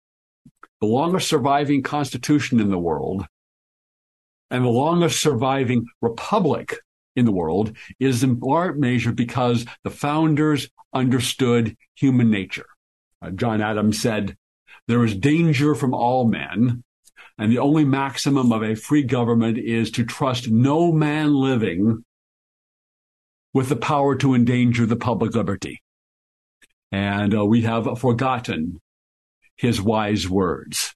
[0.80, 3.26] the longest surviving constitution in the world
[4.50, 6.76] and the longest surviving republic
[7.16, 12.66] in the world is in part measure because the founders understood human nature.
[13.22, 14.36] Uh, John Adams said,
[14.86, 16.84] there is danger from all men,
[17.38, 22.04] and the only maximum of a free government is to trust no man living
[23.52, 25.80] with the power to endanger the public liberty.
[26.92, 28.80] And uh, we have forgotten
[29.56, 30.94] his wise words.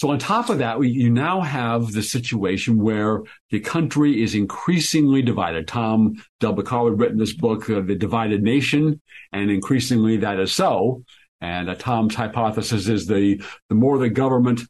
[0.00, 5.20] So on top of that, you now have the situation where the country is increasingly
[5.20, 5.68] divided.
[5.68, 10.52] Tom Del Beccaro had written this book, uh, The Divided Nation, and increasingly that is
[10.52, 11.04] so.
[11.42, 14.62] And uh, Tom's hypothesis is the, the more the government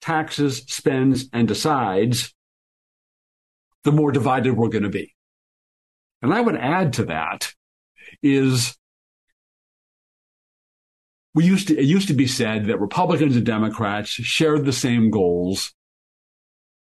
[0.00, 2.34] taxes, spends, and decides,
[3.84, 5.14] the more divided we're going to be.
[6.22, 7.54] And I would add to that
[8.20, 8.76] is
[11.34, 15.10] we used to, it used to be said that Republicans and Democrats shared the same
[15.10, 15.74] goals,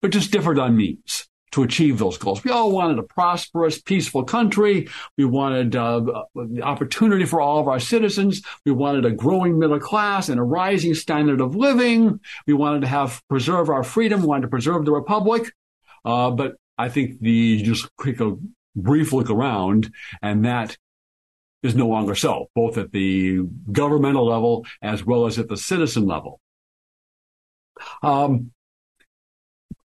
[0.02, 2.42] but just differed on means to achieve those goals.
[2.42, 4.88] We all wanted a prosperous, peaceful country.
[5.16, 8.42] We wanted uh, the opportunity for all of our citizens.
[8.66, 12.18] We wanted a growing middle class and a rising standard of living.
[12.48, 14.22] We wanted to have preserve our freedom.
[14.22, 15.52] We wanted to preserve the republic.
[16.04, 18.34] Uh, but I think the just quick a
[18.74, 20.76] brief look around, and that
[21.64, 23.40] is no longer so, both at the
[23.72, 26.40] governmental level as well as at the citizen level.
[28.02, 28.52] Um,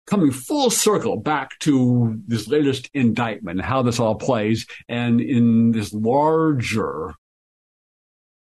[0.08, 5.94] coming full circle back to this latest indictment, how this all plays, and in this
[5.94, 7.14] larger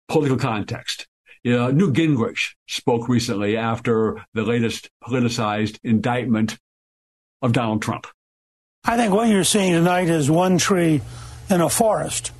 [0.07, 1.07] political context.
[1.43, 6.57] Know, Newt Gingrich spoke recently after the latest politicized indictment
[7.41, 8.07] of Donald Trump.
[8.85, 11.01] I think what you're seeing tonight is one tree
[11.49, 12.31] in a forest.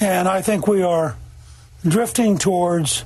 [0.00, 1.16] And I think we are
[1.86, 3.04] drifting towards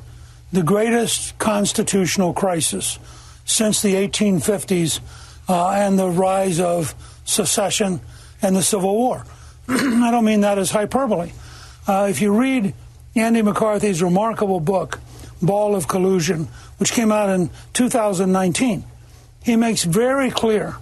[0.53, 2.99] the greatest constitutional crisis
[3.45, 5.01] since the 1850s
[5.49, 8.01] uh, and the rise of secession
[8.41, 9.25] and the Civil War.
[9.69, 11.33] I don't mean that as hyperbole.
[11.87, 12.75] Uh, if you read
[13.17, 15.01] Andy McCarthy's remarkable book,
[15.43, 18.85] Ball of Collusion, which came out in 2019,
[19.43, 20.77] he makes very clear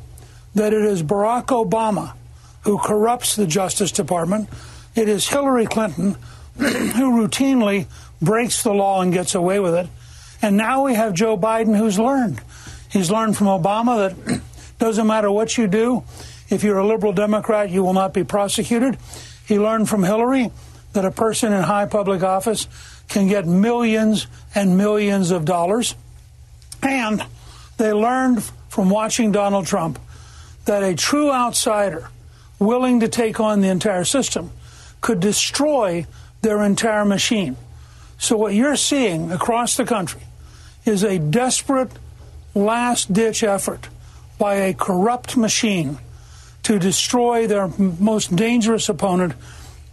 [0.54, 2.14] that it is Barack Obama
[2.62, 4.48] who corrupts the Justice Department,
[4.94, 6.16] it is Hillary Clinton
[6.56, 7.86] who routinely
[8.20, 9.88] breaks the law and gets away with it.
[10.40, 12.40] And now we have Joe Biden who's learned.
[12.90, 14.40] He's learned from Obama that
[14.78, 16.04] doesn't matter what you do,
[16.52, 18.98] if you're a liberal Democrat, you will not be prosecuted.
[19.46, 20.50] He learned from Hillary
[20.92, 22.68] that a person in high public office
[23.08, 25.94] can get millions and millions of dollars.
[26.82, 27.24] And
[27.78, 29.98] they learned from watching Donald Trump
[30.66, 32.08] that a true outsider
[32.58, 34.50] willing to take on the entire system
[35.02, 36.06] could destroy
[36.40, 37.56] their entire machine.
[38.18, 40.22] So, what you're seeing across the country
[40.86, 41.90] is a desperate
[42.54, 43.88] last ditch effort
[44.38, 45.98] by a corrupt machine
[46.62, 49.34] to destroy their most dangerous opponent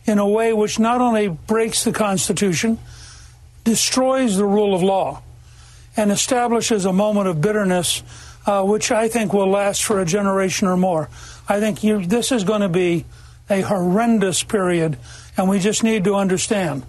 [0.05, 2.78] in a way which not only breaks the Constitution,
[3.64, 5.22] destroys the rule of law,
[5.97, 8.03] and establishes a moment of bitterness
[8.45, 11.10] uh, which I think will last for a generation or more.
[11.47, 13.05] I think you, this is going to be
[13.50, 14.97] a horrendous period,
[15.38, 16.84] and we just need to understand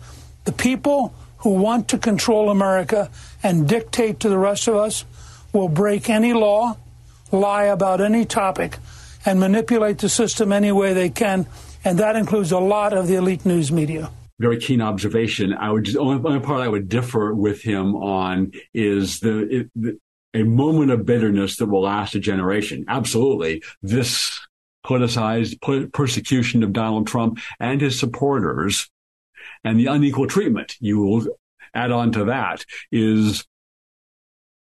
[0.45, 3.11] the people who want to control America
[3.43, 5.05] and dictate to the rest of us
[5.53, 6.77] will break any law,
[7.33, 8.79] lie about any topic,
[9.25, 11.47] and manipulate the system any way they can.
[11.85, 14.11] And that includes a lot of the elite news media.
[14.39, 15.53] Very keen observation.
[15.55, 19.71] I would just, only, only part I would differ with him on is the, it,
[19.75, 19.99] the
[20.33, 22.85] a moment of bitterness that will last a generation.
[22.89, 23.63] Absolutely.
[23.83, 24.39] This
[24.85, 28.89] politicized persecution of Donald Trump and his supporters
[29.65, 31.27] and the unequal treatment you will
[31.75, 33.47] add on to that is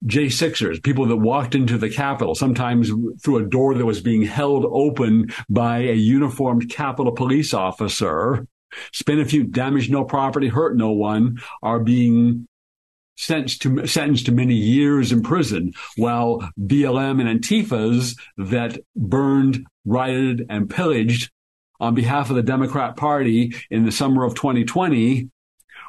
[0.05, 2.89] J6ers, people that walked into the Capitol, sometimes
[3.23, 8.47] through a door that was being held open by a uniformed Capitol police officer,
[8.93, 12.47] spent a few, damaged no property, hurt no one, are being
[13.21, 20.47] sentenced to, sentenced to many years in prison, while BLM and Antifas that burned, rioted,
[20.49, 21.31] and pillaged
[21.79, 25.29] on behalf of the Democrat Party in the summer of 2020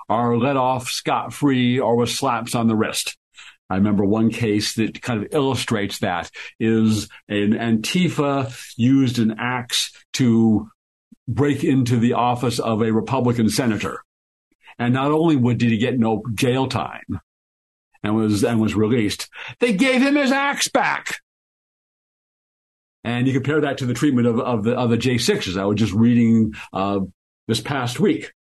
[0.08, 3.16] are let off scot free or with slaps on the wrist.
[3.70, 6.30] I remember one case that kind of illustrates that
[6.60, 10.70] is an Antifa used an axe to
[11.26, 14.04] break into the office of a Republican senator.
[14.78, 17.20] And not only would did he get no jail time
[18.02, 19.28] and was, and was released,
[19.60, 21.16] they gave him his axe back.
[23.04, 25.60] And you compare that to the treatment of, of the, of the J6s.
[25.60, 27.00] I was just reading, uh,
[27.48, 28.32] this past week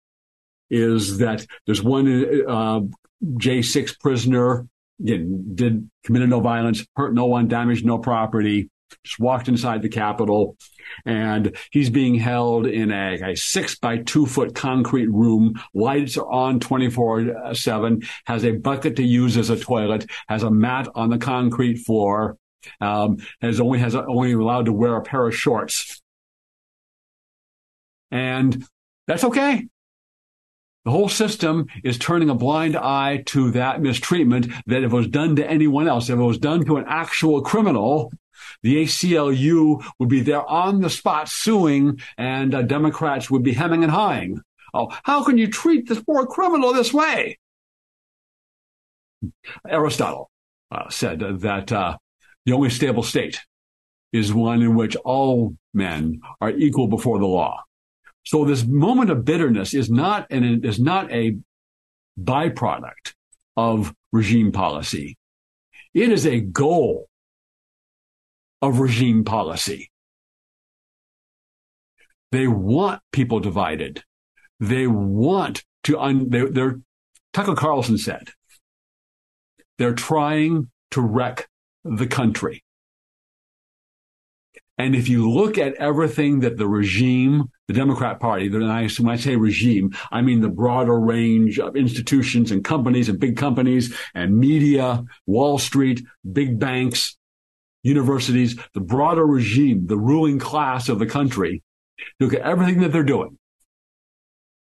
[0.69, 2.07] is that there's one,
[2.47, 2.81] uh,
[3.23, 4.67] J6 prisoner
[5.01, 8.71] again, did committed no violence, hurt no one, damaged no property,
[9.05, 10.57] just walked inside the Capitol,
[11.05, 15.55] and he's being held in a, a six by two foot concrete room.
[15.75, 20.51] Lights are on 24 7, has a bucket to use as a toilet, has a
[20.51, 22.37] mat on the concrete floor,
[22.81, 26.03] um, has only has only allowed to wear a pair of shorts.
[28.11, 28.65] And
[29.07, 29.67] that's okay.
[30.85, 35.09] The whole system is turning a blind eye to that mistreatment that if it was
[35.09, 38.11] done to anyone else, if it was done to an actual criminal,
[38.63, 43.83] the ACLU would be there on the spot suing, and uh, Democrats would be hemming
[43.83, 44.41] and hawing.
[44.73, 47.39] Oh, how can you treat this poor criminal this way?
[49.69, 50.31] Aristotle
[50.71, 51.97] uh, said that uh,
[52.47, 53.41] the only stable state
[54.13, 57.63] is one in which all men are equal before the law.
[58.25, 61.37] So this moment of bitterness is not an, is not a
[62.21, 63.15] byproduct
[63.57, 65.17] of regime policy.
[65.95, 67.09] It is a goal
[68.63, 69.91] of regime policy.
[72.33, 74.05] They want people divided.
[74.61, 76.81] They want to, un, they, they're,
[77.33, 78.31] Tucker Carlson said,
[79.79, 81.49] they're trying to wreck
[81.85, 82.63] the country.
[84.81, 89.17] And if you look at everything that the regime, the Democrat Party, when when I
[89.17, 94.39] say regime, I mean the broader range of institutions and companies and big companies and
[94.39, 96.03] media, Wall Street,
[96.33, 97.19] big banks,
[97.83, 101.63] universities, the broader regime, the ruling class of the country,
[102.19, 103.39] look at everything that they're doing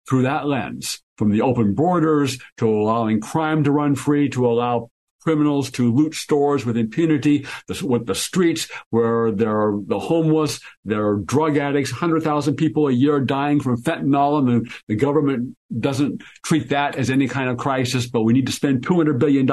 [0.08, 4.90] through that lens, from the open borders to allowing crime to run free, to allow
[5.22, 10.60] criminals to loot stores with impunity, the, with the streets where there are the homeless,
[10.84, 15.56] there are drug addicts, 100,000 people a year dying from fentanyl, and the, the government
[15.78, 19.48] doesn't treat that as any kind of crisis, but we need to spend $200 billion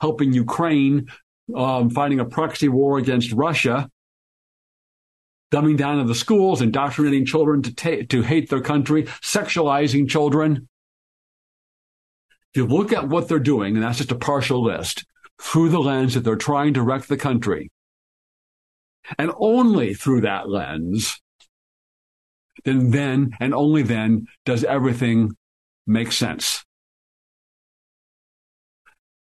[0.00, 1.06] helping Ukraine
[1.54, 3.88] um, fighting a proxy war against Russia,
[5.52, 10.68] dumbing down of the schools, indoctrinating children to, ta- to hate their country, sexualizing children.
[12.52, 15.04] If you look at what they're doing, and that's just a partial list,
[15.40, 17.70] through the lens that they're trying to wreck the country,
[19.18, 21.20] and only through that lens,
[22.64, 25.36] then then and only then does everything
[25.86, 26.64] make sense.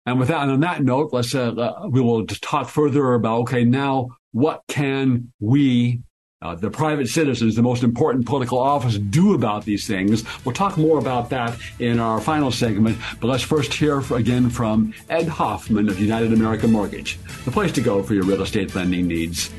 [0.07, 3.41] And with that, and on that note, let's uh, uh, we will talk further about
[3.43, 6.03] okay, now what can we,
[6.43, 10.25] uh, the private citizens, the most important political office, do about these things?
[10.45, 12.99] We'll talk more about that in our final segment.
[13.19, 17.81] But let's first hear again from Ed Hoffman of United American Mortgage, the place to
[17.81, 19.51] go for your real estate lending needs.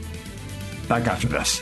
[0.88, 1.60] Back after this.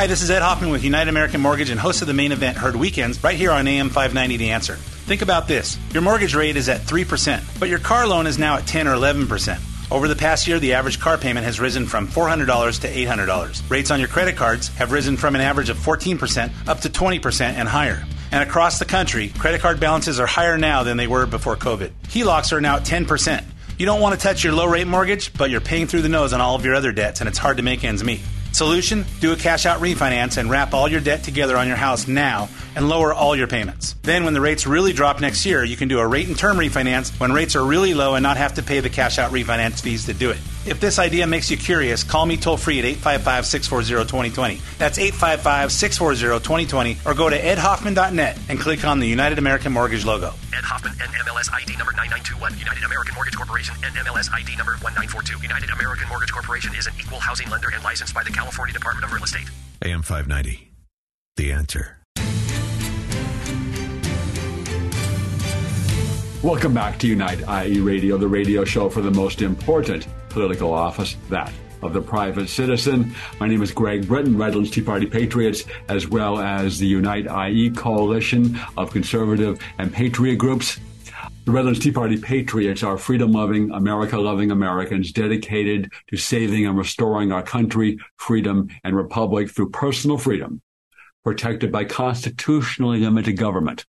[0.00, 2.56] Hi, this is Ed Hoffman with United American Mortgage and host of the main event
[2.56, 4.76] heard weekends right here on AM 590 The Answer.
[4.76, 5.76] Think about this.
[5.92, 8.94] Your mortgage rate is at 3%, but your car loan is now at 10 or
[8.94, 9.60] 11%.
[9.92, 13.70] Over the past year, the average car payment has risen from $400 to $800.
[13.70, 17.40] Rates on your credit cards have risen from an average of 14% up to 20%
[17.42, 18.02] and higher.
[18.32, 21.90] And across the country, credit card balances are higher now than they were before COVID.
[22.04, 23.44] HELOCs are now at 10%.
[23.76, 26.32] You don't want to touch your low rate mortgage, but you're paying through the nose
[26.32, 28.22] on all of your other debts, and it's hard to make ends meet.
[28.52, 29.04] Solution?
[29.20, 32.48] Do a cash out refinance and wrap all your debt together on your house now
[32.74, 33.94] and lower all your payments.
[34.02, 36.56] Then, when the rates really drop next year, you can do a rate and term
[36.56, 39.80] refinance when rates are really low and not have to pay the cash out refinance
[39.80, 40.38] fees to do it.
[40.66, 44.60] If this idea makes you curious, call me toll free at 855 640 2020.
[44.76, 50.04] That's 855 640 2020 or go to edhoffman.net and click on the United American Mortgage
[50.04, 50.34] logo.
[50.52, 52.58] Ed Hoffman, NMLS ID number 9921.
[52.58, 55.40] United American Mortgage Corporation, NMLS ID number 1942.
[55.40, 59.04] United American Mortgage Corporation is an equal housing lender and licensed by the California Department
[59.04, 59.48] of Real Estate.
[59.82, 60.72] AM 590.
[61.36, 61.99] The answer.
[66.42, 71.18] Welcome back to Unite IE Radio, the radio show for the most important political office,
[71.28, 73.14] that of the private citizen.
[73.38, 77.68] My name is Greg Brittain, Redlands Tea Party Patriots, as well as the Unite IE
[77.68, 80.80] coalition of conservative and patriot groups.
[81.44, 86.78] The Redlands Tea Party Patriots are freedom loving, America loving Americans dedicated to saving and
[86.78, 90.62] restoring our country, freedom, and republic through personal freedom,
[91.22, 93.84] protected by constitutionally limited government.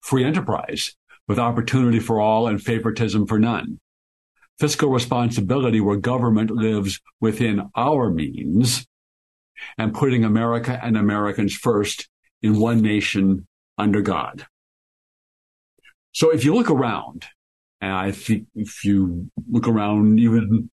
[0.00, 0.96] Free enterprise
[1.28, 3.80] with opportunity for all and favoritism for none.
[4.58, 8.86] Fiscal responsibility where government lives within our means
[9.78, 12.08] and putting America and Americans first
[12.42, 13.46] in one nation
[13.78, 14.46] under God.
[16.12, 17.24] So if you look around,
[17.80, 20.70] and I think if you look around even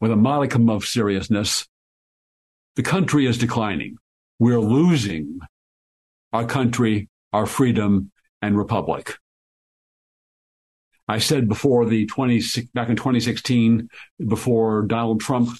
[0.00, 1.66] with a modicum of seriousness,
[2.76, 3.96] the country is declining.
[4.38, 5.40] We're losing
[6.32, 9.16] our country, our freedom, and republic.
[11.08, 12.42] I said before the 20,
[12.74, 13.88] back in 2016,
[14.26, 15.50] before Donald Trump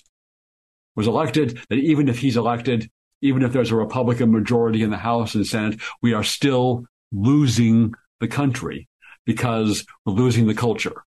[0.95, 2.91] was elected, that even if he's elected,
[3.23, 7.95] even if there's a Republican majority in the House and Senate, we are still losing
[8.21, 8.89] the country
[9.25, 11.05] because we're losing the culture.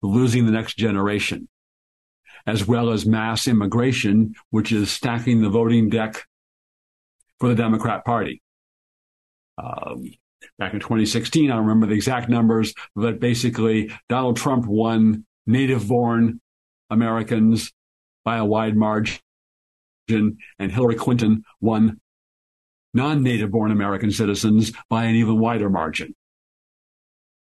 [0.00, 1.48] We're losing the next generation,
[2.46, 6.24] as well as mass immigration, which is stacking the voting deck
[7.38, 8.42] for the Democrat Party.
[9.58, 10.10] Um,
[10.58, 11.50] back in 2016.
[11.50, 16.40] I don't remember the exact numbers, but basically Donald Trump won native born
[16.90, 17.72] Americans
[18.24, 19.18] by a wide margin
[20.08, 22.00] and Hillary Clinton won
[22.92, 26.14] non-native born American citizens by an even wider margin.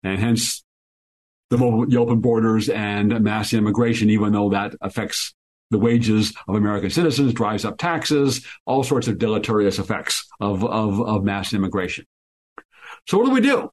[0.03, 0.63] And hence
[1.49, 1.57] the
[1.97, 5.33] open borders and mass immigration, even though that affects
[5.69, 11.01] the wages of American citizens, drives up taxes, all sorts of deleterious effects of, of,
[11.01, 12.05] of mass immigration.
[13.07, 13.69] So what do we do?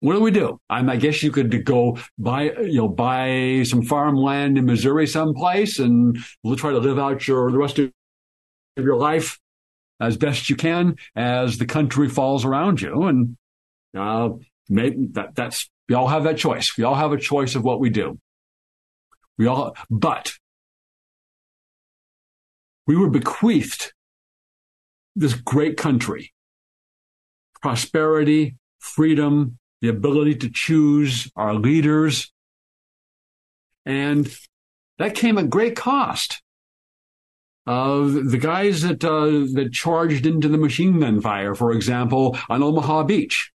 [0.00, 0.60] What do we do?
[0.68, 6.18] I, guess you could go buy, you know, buy some farmland in Missouri someplace and
[6.42, 7.92] we'll try to live out your, the rest of
[8.76, 9.38] your life
[10.00, 13.04] as best you can as the country falls around you.
[13.04, 13.36] And,
[13.96, 14.30] uh,
[14.68, 16.76] maybe that, that's, we all have that choice.
[16.76, 18.18] We all have a choice of what we do.
[19.38, 20.34] We all, but
[22.86, 23.92] we were bequeathed
[25.14, 26.32] this great country
[27.60, 32.32] prosperity, freedom, the ability to choose our leaders.
[33.84, 34.28] And
[34.98, 36.42] that came at great cost.
[37.66, 42.62] Uh, the guys that uh, that charged into the machine gun fire, for example, on
[42.62, 43.50] Omaha Beach,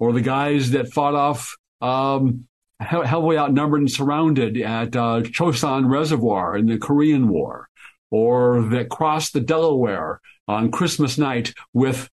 [0.00, 2.48] or the guys that fought off um,
[2.80, 7.68] heavily outnumbered and surrounded at uh, Chosin Reservoir in the Korean War,
[8.10, 12.10] or that crossed the Delaware on Christmas night with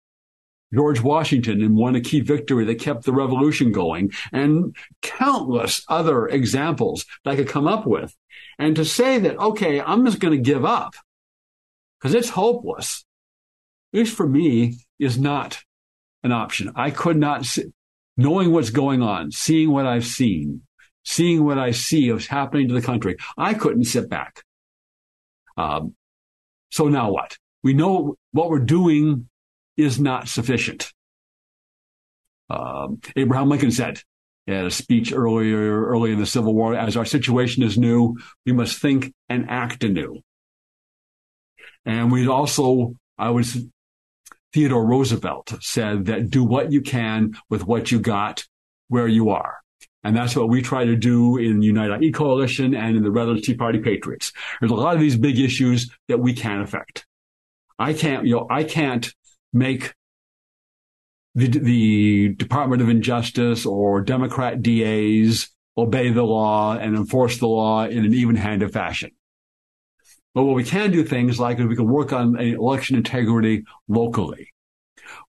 [0.74, 6.28] George Washington and won a key victory that kept the revolution going, and countless other
[6.28, 8.16] examples that I could come up with.
[8.58, 10.96] And to say that, okay, I'm just going to give up
[12.00, 13.06] because it's hopeless,
[13.94, 15.62] at least for me, is not
[16.24, 16.72] an option.
[16.76, 17.66] I could not, see,
[18.18, 20.62] knowing what's going on, seeing what I've seen,
[21.04, 24.44] seeing what I see of happening to the country, I couldn't sit back.
[25.58, 25.96] Um,
[26.72, 27.38] so now what?
[27.64, 29.30] We know what we're doing
[29.78, 30.92] is not sufficient.
[32.50, 34.02] Um, Abraham Lincoln said
[34.48, 38.52] in a speech earlier, early in the Civil War, as our situation is new, we
[38.52, 40.22] must think and act anew.
[41.86, 43.58] And we also, I was,
[44.54, 48.46] Theodore Roosevelt said that do what you can with what you got
[48.88, 49.58] where you are.
[50.04, 53.42] And that's what we try to do in Unite IE Coalition and in the Redlands
[53.42, 54.32] Tea Party Patriots.
[54.60, 57.08] There's a lot of these big issues that we can't affect.
[57.80, 59.12] I can't, you know, I can't
[59.56, 59.96] make
[61.34, 67.86] the, the Department of Injustice or Democrat DAs obey the law and enforce the law
[67.86, 69.12] in an even-handed fashion.
[70.34, 74.52] But what we can do things like we can work on election integrity locally.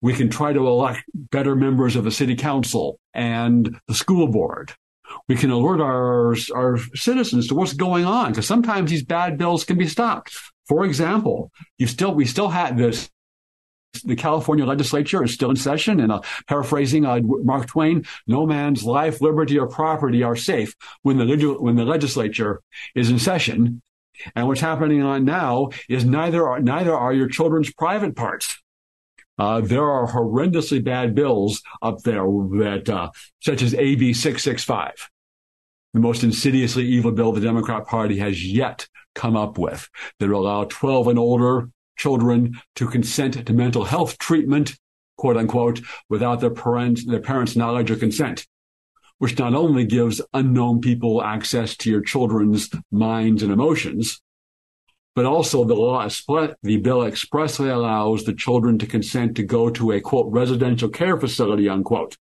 [0.00, 4.72] We can try to elect better members of the city council and the school board.
[5.28, 9.64] We can alert our, our citizens to what's going on because sometimes these bad bills
[9.64, 10.36] can be stopped.
[10.66, 13.08] For example, you still, we still had this
[14.02, 18.84] the California legislature is still in session, and uh, paraphrasing uh, Mark Twain, no man's
[18.84, 22.62] life, liberty, or property are safe when the when the legislature
[22.94, 23.82] is in session.
[24.34, 28.62] And what's happening on now is neither are, neither are your children's private parts.
[29.38, 35.10] Uh, there are horrendously bad bills up there that, uh, such as AB 665,
[35.92, 39.88] the most insidiously evil bill the Democrat Party has yet come up with
[40.18, 44.76] that will allow 12 and older children to consent to mental health treatment,
[45.16, 48.46] quote unquote, without their parents, their parents' knowledge or consent,
[49.18, 54.20] which not only gives unknown people access to your children's minds and emotions,
[55.16, 56.06] but also the law,
[56.62, 61.18] the bill expressly allows the children to consent to go to a quote residential care
[61.18, 62.18] facility unquote.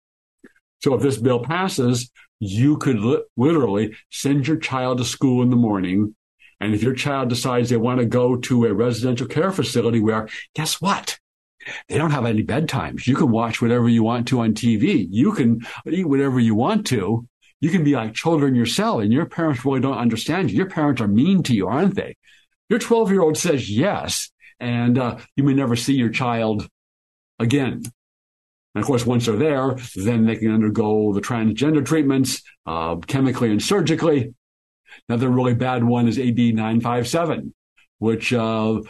[0.81, 2.09] So if this bill passes,
[2.39, 6.15] you could li- literally send your child to school in the morning.
[6.59, 10.27] And if your child decides they want to go to a residential care facility where,
[10.55, 11.19] guess what?
[11.87, 13.07] They don't have any bedtimes.
[13.07, 15.07] You can watch whatever you want to on TV.
[15.09, 17.27] You can eat whatever you want to.
[17.61, 20.57] You can be like children yourself and your parents really don't understand you.
[20.57, 22.15] Your parents are mean to you, aren't they?
[22.69, 26.67] Your 12 year old says yes, and uh, you may never see your child
[27.39, 27.83] again.
[28.75, 33.51] And of course, once they're there, then they can undergo the transgender treatments, uh, chemically
[33.51, 34.33] and surgically.
[35.07, 37.53] Another really bad one is AB 957,
[37.99, 38.81] which uh,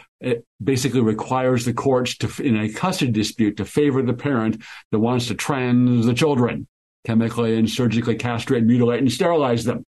[0.62, 5.28] basically requires the courts to, in a custody dispute, to favor the parent that wants
[5.28, 6.66] to trans the children,
[7.04, 9.84] chemically and surgically castrate, mutilate, and sterilize them.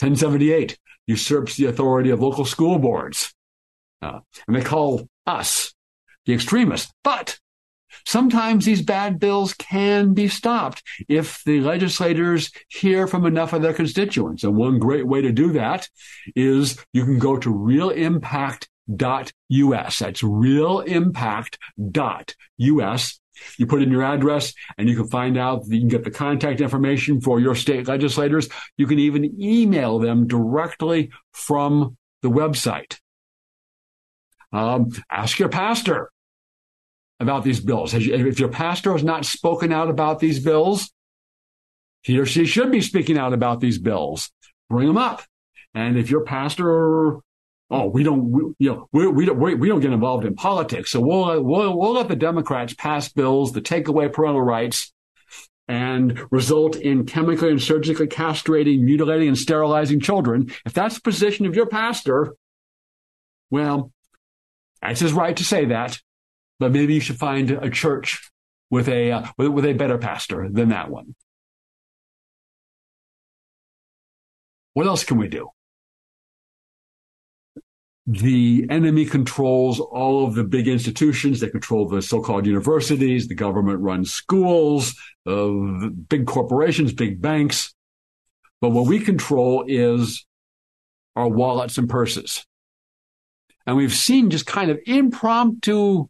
[0.00, 3.34] 1078 usurps the authority of local school boards.
[4.00, 5.74] Uh, and they call us
[6.26, 6.92] the extremists.
[7.02, 7.38] But
[8.06, 13.74] sometimes these bad bills can be stopped if the legislators hear from enough of their
[13.74, 14.44] constituents.
[14.44, 15.88] And one great way to do that
[16.34, 19.98] is you can go to realimpact.us.
[19.98, 23.20] That's realimpact.us
[23.56, 26.60] you put in your address and you can find out, you can get the contact
[26.60, 28.48] information for your state legislators.
[28.76, 32.98] You can even email them directly from the website.
[34.52, 36.10] Um, ask your pastor
[37.20, 37.94] about these bills.
[37.94, 40.90] If your pastor has not spoken out about these bills,
[42.02, 44.30] he or she should be speaking out about these bills.
[44.70, 45.22] Bring them up.
[45.74, 47.20] And if your pastor
[47.70, 50.34] oh, we don't, we, you know, we, we don't, we, we don't get involved in
[50.34, 50.90] politics.
[50.90, 54.92] So we'll, we'll, we'll let the Democrats pass bills that take away parental rights
[55.66, 60.50] and result in chemically and surgically castrating, mutilating, and sterilizing children.
[60.64, 62.34] If that's the position of your pastor,
[63.50, 63.92] well,
[64.80, 66.00] that's his right to say that,
[66.58, 68.30] but maybe you should find a church
[68.70, 71.14] with a, uh, with, with a better pastor than that one.
[74.74, 75.50] What else can we do?
[78.10, 81.40] the enemy controls all of the big institutions.
[81.40, 83.28] They control the so-called universities.
[83.28, 84.94] The government runs schools,
[85.26, 87.74] uh, big corporations, big banks.
[88.62, 90.24] But what we control is
[91.16, 92.46] our wallets and purses.
[93.66, 96.08] And we've seen just kind of impromptu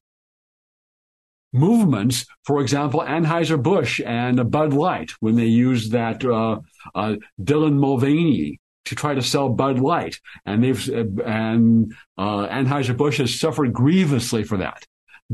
[1.53, 2.27] movements.
[2.45, 6.61] For example, Anheuser-Busch and Bud Light, when they used that uh,
[6.95, 13.19] uh, Dylan Mulvaney to try to sell Bud Light, and they've and uh, Anheuser Busch
[13.19, 14.85] has suffered grievously for that.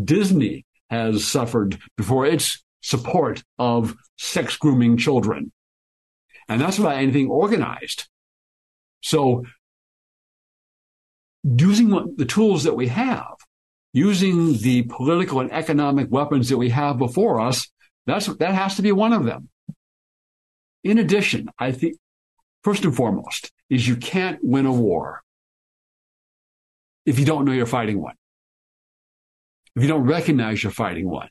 [0.02, 5.52] Disney has suffered before its support of sex grooming children,
[6.48, 8.08] and that's without anything organized.
[9.02, 9.44] So,
[11.44, 13.36] using the tools that we have,
[13.94, 17.68] using the political and economic weapons that we have before us,
[18.06, 19.48] that's that has to be one of them.
[20.82, 21.96] In addition, I think
[22.62, 25.22] first and foremost, is you can't win a war
[27.06, 28.16] if you don't know you're fighting one.
[29.76, 31.28] If you don't recognize you're fighting one.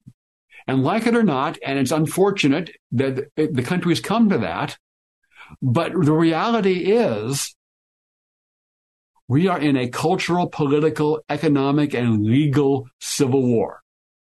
[0.65, 4.77] And like it or not, and it's unfortunate that the country has come to that,
[5.61, 7.55] but the reality is
[9.27, 13.81] we are in a cultural, political, economic, and legal civil war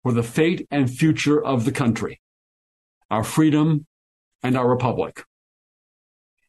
[0.02, 2.20] for the fate and future of the country,
[3.10, 3.86] our freedom
[4.42, 5.24] and our republic.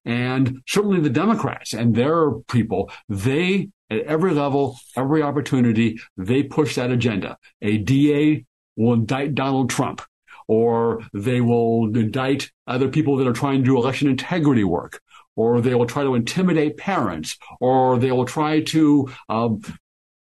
[0.06, 6.76] And certainly the Democrats and their people, they, at every level, every opportunity, they push
[6.76, 7.38] that agenda.
[7.62, 10.02] A DA will indict Donald Trump.
[10.48, 15.02] or they will indict other people that are trying to do election integrity work,
[15.38, 19.62] or they will try to intimidate parents, or they will try to um,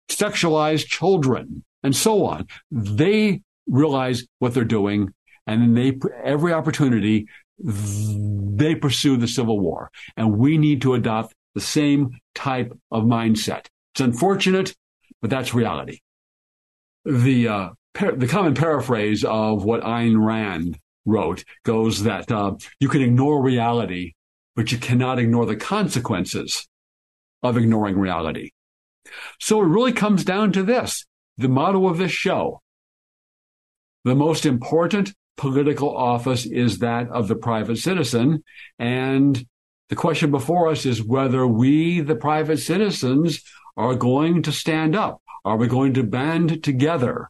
[0.10, 2.48] sexualize children, and so on.
[2.72, 5.14] They realize what they're doing,
[5.46, 7.28] and they every opportunity
[7.60, 13.68] they pursue the civil war, and we need to adopt the same type of mindset.
[13.94, 14.76] It's unfortunate,
[15.22, 16.00] but that's reality.
[17.06, 22.88] The uh, par- the common paraphrase of what Ayn Rand wrote goes that uh, you
[22.88, 24.14] can ignore reality,
[24.56, 26.68] but you cannot ignore the consequences
[27.42, 28.52] of ignoring reality.
[29.40, 31.06] So it really comes down to this
[31.38, 32.62] the motto of this show.
[34.04, 38.44] The most important political office is that of the private citizen.
[38.78, 39.46] And
[39.90, 43.42] the question before us is whether we, the private citizens,
[43.76, 45.22] are going to stand up.
[45.46, 47.30] Are we going to band together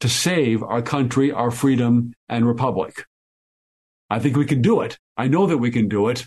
[0.00, 3.04] to save our country, our freedom, and republic?
[4.10, 4.98] I think we can do it.
[5.16, 6.26] I know that we can do it,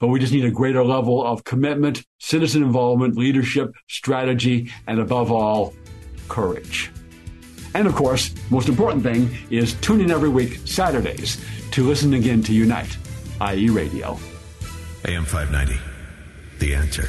[0.00, 5.30] but we just need a greater level of commitment, citizen involvement, leadership, strategy, and above
[5.30, 5.72] all,
[6.28, 6.90] courage.
[7.74, 12.42] And of course, most important thing is tune in every week, Saturdays, to listen again
[12.42, 12.96] to Unite,
[13.52, 14.18] IE Radio.
[15.04, 15.78] AM 590,
[16.58, 17.08] The Answer.